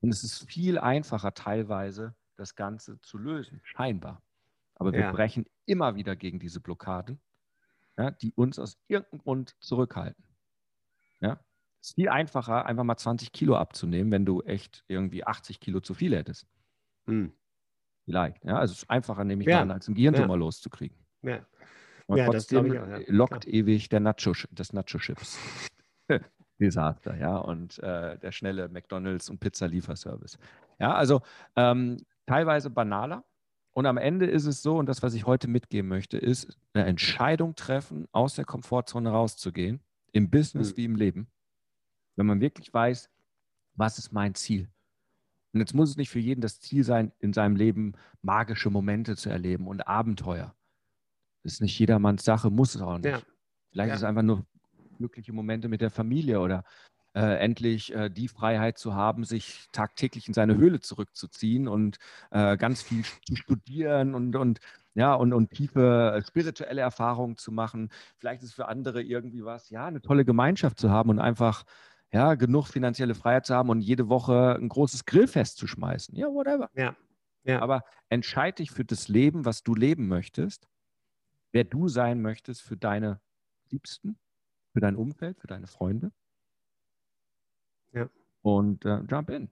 Und 0.00 0.10
es 0.10 0.22
ist 0.22 0.48
viel 0.48 0.78
einfacher 0.78 1.34
teilweise, 1.34 2.14
das 2.36 2.54
Ganze 2.54 3.00
zu 3.00 3.18
lösen, 3.18 3.60
scheinbar. 3.64 4.22
Aber 4.76 4.92
wir 4.92 5.00
ja. 5.00 5.12
brechen 5.12 5.46
immer 5.64 5.96
wieder 5.96 6.16
gegen 6.16 6.38
diese 6.38 6.60
Blockaden 6.60 7.20
ja, 7.98 8.10
die 8.10 8.32
uns 8.34 8.58
aus 8.58 8.78
irgendeinem 8.88 9.20
Grund 9.20 9.56
zurückhalten. 9.60 10.24
Ja? 11.20 11.40
Es 11.80 11.90
ist 11.90 11.94
viel 11.94 12.08
einfacher, 12.08 12.66
einfach 12.66 12.84
mal 12.84 12.96
20 12.96 13.32
Kilo 13.32 13.56
abzunehmen, 13.56 14.12
wenn 14.12 14.24
du 14.24 14.42
echt 14.42 14.84
irgendwie 14.88 15.24
80 15.24 15.60
Kilo 15.60 15.80
zu 15.80 15.94
viel 15.94 16.14
hättest. 16.14 16.46
Hm. 17.06 17.32
Vielleicht. 18.04 18.44
Ja? 18.44 18.58
Also 18.58 18.72
es 18.72 18.82
ist 18.82 18.90
einfacher, 18.90 19.24
nehme 19.24 19.42
ich 19.42 19.48
ja. 19.48 19.62
an, 19.62 19.70
als 19.70 19.88
einen 19.88 19.94
Gehirntumor 19.94 20.36
ja. 20.36 20.40
loszukriegen. 20.40 20.96
Ja. 21.22 21.44
Und 22.06 22.18
ja, 22.18 22.26
trotzdem 22.26 22.72
das 22.72 22.82
auch, 22.82 22.88
ja. 22.88 23.00
lockt 23.08 23.48
ewig 23.48 23.88
der 23.88 24.00
Nacho, 24.00 24.32
das 24.52 24.72
Nacho-Chips. 24.72 25.38
Desaster, 26.58 27.16
ja, 27.18 27.36
und 27.36 27.78
äh, 27.80 28.18
der 28.18 28.32
schnelle 28.32 28.68
McDonalds- 28.68 29.28
und 29.28 29.40
Pizza-Lieferservice. 29.40 30.38
Ja, 30.78 30.94
also 30.94 31.20
ähm, 31.54 31.98
teilweise 32.26 32.70
banaler, 32.70 33.24
und 33.76 33.84
am 33.84 33.98
Ende 33.98 34.24
ist 34.24 34.46
es 34.46 34.62
so, 34.62 34.78
und 34.78 34.86
das, 34.86 35.02
was 35.02 35.12
ich 35.12 35.26
heute 35.26 35.48
mitgeben 35.48 35.86
möchte, 35.86 36.16
ist 36.16 36.58
eine 36.72 36.86
Entscheidung 36.86 37.56
treffen, 37.56 38.08
aus 38.10 38.34
der 38.34 38.46
Komfortzone 38.46 39.10
rauszugehen, 39.10 39.80
im 40.12 40.30
Business 40.30 40.72
mhm. 40.72 40.76
wie 40.78 40.84
im 40.86 40.96
Leben, 40.96 41.26
wenn 42.16 42.24
man 42.24 42.40
wirklich 42.40 42.72
weiß, 42.72 43.10
was 43.74 43.98
ist 43.98 44.12
mein 44.12 44.34
Ziel. 44.34 44.70
Und 45.52 45.60
jetzt 45.60 45.74
muss 45.74 45.90
es 45.90 45.98
nicht 45.98 46.08
für 46.08 46.20
jeden 46.20 46.40
das 46.40 46.58
Ziel 46.58 46.84
sein, 46.84 47.12
in 47.18 47.34
seinem 47.34 47.54
Leben 47.54 47.92
magische 48.22 48.70
Momente 48.70 49.14
zu 49.14 49.28
erleben 49.28 49.68
und 49.68 49.86
Abenteuer. 49.86 50.56
Das 51.42 51.52
ist 51.52 51.60
nicht 51.60 51.78
jedermanns 51.78 52.24
Sache, 52.24 52.48
muss 52.48 52.76
es 52.76 52.80
auch 52.80 52.96
nicht. 52.96 53.04
Ja. 53.04 53.20
Vielleicht 53.72 53.88
ja. 53.88 53.94
ist 53.94 54.00
es 54.00 54.04
einfach 54.04 54.22
nur 54.22 54.46
glückliche 54.96 55.34
Momente 55.34 55.68
mit 55.68 55.82
der 55.82 55.90
Familie 55.90 56.40
oder 56.40 56.64
äh, 57.16 57.38
endlich 57.38 57.94
äh, 57.94 58.10
die 58.10 58.28
Freiheit 58.28 58.76
zu 58.76 58.94
haben, 58.94 59.24
sich 59.24 59.68
tagtäglich 59.72 60.28
in 60.28 60.34
seine 60.34 60.56
Höhle 60.56 60.80
zurückzuziehen 60.80 61.66
und 61.66 61.96
äh, 62.30 62.58
ganz 62.58 62.82
viel 62.82 63.04
zu 63.26 63.36
studieren 63.36 64.14
und, 64.14 64.36
und 64.36 64.60
ja, 64.94 65.14
und, 65.14 65.32
und 65.32 65.50
tiefe 65.50 66.14
äh, 66.14 66.22
spirituelle 66.22 66.82
Erfahrungen 66.82 67.38
zu 67.38 67.52
machen. 67.52 67.90
Vielleicht 68.18 68.42
ist 68.42 68.52
für 68.52 68.68
andere 68.68 69.02
irgendwie 69.02 69.44
was, 69.44 69.70
ja, 69.70 69.86
eine 69.86 70.02
tolle 70.02 70.26
Gemeinschaft 70.26 70.78
zu 70.78 70.90
haben 70.90 71.08
und 71.08 71.18
einfach 71.18 71.64
ja, 72.12 72.34
genug 72.34 72.66
finanzielle 72.66 73.14
Freiheit 73.14 73.46
zu 73.46 73.54
haben 73.54 73.70
und 73.70 73.80
jede 73.80 74.10
Woche 74.10 74.54
ein 74.60 74.68
großes 74.68 75.06
Grillfest 75.06 75.56
zu 75.56 75.66
schmeißen. 75.66 76.14
Ja, 76.16 76.26
whatever. 76.26 76.68
Ja. 76.74 76.94
ja. 77.44 77.62
Aber 77.62 77.82
entscheide 78.10 78.56
dich 78.56 78.70
für 78.70 78.84
das 78.84 79.08
Leben, 79.08 79.46
was 79.46 79.62
du 79.62 79.74
leben 79.74 80.06
möchtest, 80.06 80.68
wer 81.52 81.64
du 81.64 81.88
sein 81.88 82.20
möchtest 82.20 82.60
für 82.60 82.76
deine 82.76 83.20
Liebsten, 83.70 84.18
für 84.74 84.80
dein 84.80 84.96
Umfeld, 84.96 85.40
für 85.40 85.46
deine 85.46 85.66
Freunde. 85.66 86.12
Ja. 87.96 88.08
Und 88.42 88.84
äh, 88.84 89.00
jump 89.08 89.30
in. 89.30 89.48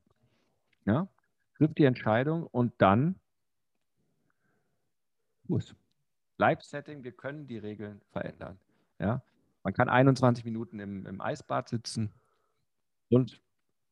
Ja, 0.84 1.08
triff 1.56 1.72
die 1.74 1.84
Entscheidung 1.84 2.46
und 2.46 2.74
dann 2.78 3.18
muss. 5.48 5.74
Live-Setting, 6.36 7.04
wir 7.04 7.12
können 7.12 7.46
die 7.46 7.58
Regeln 7.58 8.00
verändern. 8.10 8.58
Ja, 8.98 9.22
man 9.62 9.72
kann 9.72 9.88
21 9.88 10.44
Minuten 10.44 10.78
im, 10.78 11.06
im 11.06 11.20
Eisbad 11.20 11.68
sitzen 11.68 12.12
und 13.08 13.40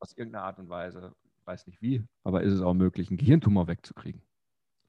aus 0.01 0.13
irgendeiner 0.17 0.45
Art 0.45 0.59
und 0.59 0.69
Weise, 0.69 1.15
weiß 1.45 1.67
nicht 1.67 1.81
wie, 1.81 2.05
aber 2.25 2.43
ist 2.43 2.53
es 2.53 2.61
auch 2.61 2.75
möglich, 2.75 3.09
einen 3.09 3.17
Gehirntumor 3.17 3.69
wegzukriegen. 3.69 4.21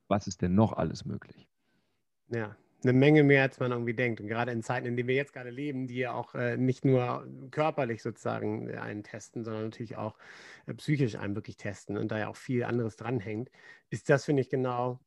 Was 0.09 0.27
ist 0.27 0.41
denn 0.41 0.55
noch 0.55 0.73
alles 0.73 1.05
möglich? 1.05 1.47
Ja, 2.27 2.55
eine 2.83 2.93
Menge 2.93 3.23
mehr, 3.23 3.43
als 3.43 3.59
man 3.59 3.71
irgendwie 3.71 3.93
denkt. 3.93 4.21
Und 4.21 4.27
gerade 4.27 4.51
in 4.51 4.61
Zeiten, 4.61 4.87
in 4.87 4.95
denen 4.95 5.07
wir 5.07 5.15
jetzt 5.15 5.33
gerade 5.33 5.49
leben, 5.49 5.87
die 5.87 5.97
ja 5.97 6.13
auch 6.13 6.35
äh, 6.35 6.57
nicht 6.57 6.85
nur 6.85 7.27
körperlich 7.51 8.01
sozusagen 8.01 8.69
äh, 8.69 8.77
einen 8.77 9.03
testen, 9.03 9.43
sondern 9.43 9.65
natürlich 9.65 9.95
auch 9.97 10.17
äh, 10.65 10.73
psychisch 10.73 11.15
einen 11.15 11.35
wirklich 11.35 11.57
testen 11.57 11.97
und 11.97 12.11
da 12.11 12.19
ja 12.19 12.27
auch 12.27 12.35
viel 12.35 12.63
anderes 12.63 12.95
dranhängt, 12.95 13.49
ist 13.89 14.09
das, 14.09 14.25
finde 14.25 14.41
ich, 14.41 14.49
genau 14.49 14.99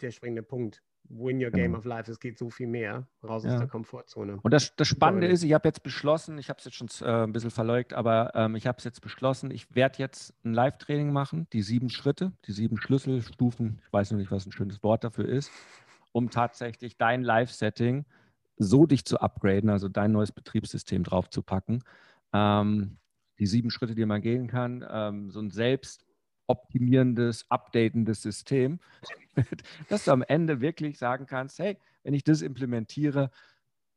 der 0.00 0.10
springende 0.10 0.42
Punkt. 0.42 0.82
Win 1.08 1.42
your 1.42 1.50
game 1.50 1.72
genau. 1.72 1.78
of 1.78 1.84
life. 1.84 2.10
Es 2.10 2.20
geht 2.20 2.38
so 2.38 2.48
viel 2.48 2.68
mehr 2.68 3.06
raus 3.22 3.44
ja. 3.44 3.52
aus 3.52 3.58
der 3.58 3.68
Komfortzone. 3.68 4.38
Und 4.40 4.54
das, 4.54 4.74
das 4.76 4.88
Spannende 4.88 5.26
ist, 5.26 5.42
ich 5.42 5.52
habe 5.52 5.68
jetzt 5.68 5.82
beschlossen, 5.82 6.38
ich 6.38 6.48
habe 6.48 6.58
es 6.58 6.64
jetzt 6.64 6.76
schon 6.76 6.88
äh, 7.06 7.24
ein 7.24 7.32
bisschen 7.32 7.50
verleugt, 7.50 7.92
aber 7.92 8.32
ähm, 8.34 8.54
ich 8.54 8.66
habe 8.66 8.78
es 8.78 8.84
jetzt 8.84 9.00
beschlossen, 9.00 9.50
ich 9.50 9.74
werde 9.74 9.98
jetzt 9.98 10.32
ein 10.44 10.54
Live-Training 10.54 11.12
machen, 11.12 11.48
die 11.52 11.62
sieben 11.62 11.90
Schritte, 11.90 12.32
die 12.46 12.52
sieben 12.52 12.78
Schlüsselstufen, 12.78 13.80
ich 13.84 13.92
weiß 13.92 14.12
noch 14.12 14.18
nicht, 14.18 14.30
was 14.30 14.46
ein 14.46 14.52
schönes 14.52 14.82
Wort 14.82 15.04
dafür 15.04 15.28
ist, 15.28 15.50
um 16.12 16.30
tatsächlich 16.30 16.96
dein 16.96 17.22
Live-Setting 17.22 18.04
so 18.58 18.86
dich 18.86 19.04
zu 19.04 19.20
upgraden, 19.20 19.70
also 19.70 19.88
dein 19.88 20.12
neues 20.12 20.32
Betriebssystem 20.32 21.04
draufzupacken. 21.04 21.82
Ähm, 22.32 22.98
die 23.38 23.46
sieben 23.46 23.70
Schritte, 23.70 23.94
die 23.94 24.06
man 24.06 24.22
gehen 24.22 24.46
kann, 24.46 24.84
ähm, 24.88 25.30
so 25.30 25.40
ein 25.40 25.50
selbst 25.50 26.06
optimierendes, 26.46 27.50
updatendes 27.50 28.22
System, 28.22 28.78
dass 29.88 30.04
du 30.04 30.12
am 30.12 30.22
Ende 30.22 30.60
wirklich 30.60 30.98
sagen 30.98 31.26
kannst, 31.26 31.58
hey, 31.58 31.78
wenn 32.02 32.14
ich 32.14 32.24
das 32.24 32.42
implementiere, 32.42 33.30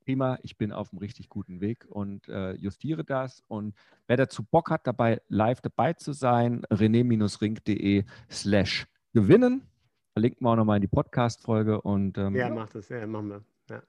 prima, 0.06 0.38
ich 0.44 0.58
bin 0.58 0.72
auf 0.72 0.92
einem 0.92 1.00
richtig 1.00 1.30
guten 1.30 1.60
Weg 1.62 1.86
und 1.90 2.28
äh, 2.30 2.54
justiere 2.54 3.04
das. 3.04 3.44
Und 3.48 3.76
wer 4.08 4.18
dazu 4.18 4.44
Bock 4.44 4.70
hat, 4.70 4.88
dabei 4.88 5.22
live 5.28 5.62
dabei 5.62 5.94
zu 5.94 6.14
sein, 6.14 6.64
rené-ring.de 6.72 8.06
slash 8.30 8.88
gewinnen. 9.14 9.64
Verlinken 10.16 10.46
wir 10.46 10.52
auch 10.52 10.56
nochmal 10.56 10.78
in 10.78 10.82
die 10.82 10.88
Podcast-Folge. 10.88 11.82
Und, 11.82 12.18
ähm, 12.18 12.38
ja, 12.38 12.50
macht 12.50 12.74
es, 12.76 12.88
ja, 12.88 13.06
machen 13.06 13.28
wir. 13.28 13.44
Ja. 13.70 13.84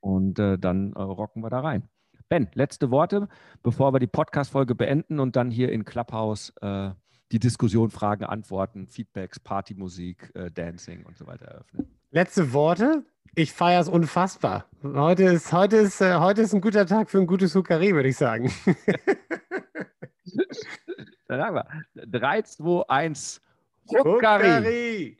Und 0.00 0.40
äh, 0.40 0.58
dann 0.58 0.92
äh, 0.94 1.00
rocken 1.00 1.44
wir 1.44 1.50
da 1.50 1.60
rein. 1.60 1.88
Ben, 2.28 2.48
letzte 2.54 2.90
Worte, 2.90 3.28
bevor 3.62 3.94
wir 3.94 4.00
die 4.00 4.08
Podcast-Folge 4.08 4.74
beenden 4.74 5.20
und 5.20 5.36
dann 5.36 5.52
hier 5.52 5.70
in 5.70 5.84
Clubhouse 5.84 6.52
äh, 6.60 6.90
die 7.30 7.38
Diskussion, 7.38 7.90
Fragen, 7.90 8.24
Antworten, 8.24 8.88
Feedbacks, 8.88 9.38
Partymusik, 9.38 10.32
äh, 10.34 10.50
Dancing 10.50 11.06
und 11.06 11.16
so 11.16 11.28
weiter 11.28 11.44
eröffnen. 11.44 11.86
Letzte 12.10 12.52
Worte. 12.52 13.04
Ich 13.36 13.52
feiere 13.52 13.82
es 13.82 13.88
unfassbar. 13.88 14.66
Heute 14.82 15.22
ist, 15.22 15.52
heute, 15.52 15.76
ist, 15.76 16.00
äh, 16.00 16.16
heute 16.16 16.42
ist 16.42 16.52
ein 16.52 16.60
guter 16.60 16.84
Tag 16.84 17.08
für 17.10 17.18
ein 17.18 17.28
gutes 17.28 17.54
Hukari, 17.54 17.94
würde 17.94 18.08
ich 18.08 18.16
sagen. 18.16 18.50
Dann 21.28 21.38
sagen 21.38 21.54
wir 21.54 21.64
3, 22.06 22.42
2, 22.42 22.88
1. 22.88 23.40
Hukari. 23.88 25.19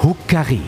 Hukari 0.00 0.62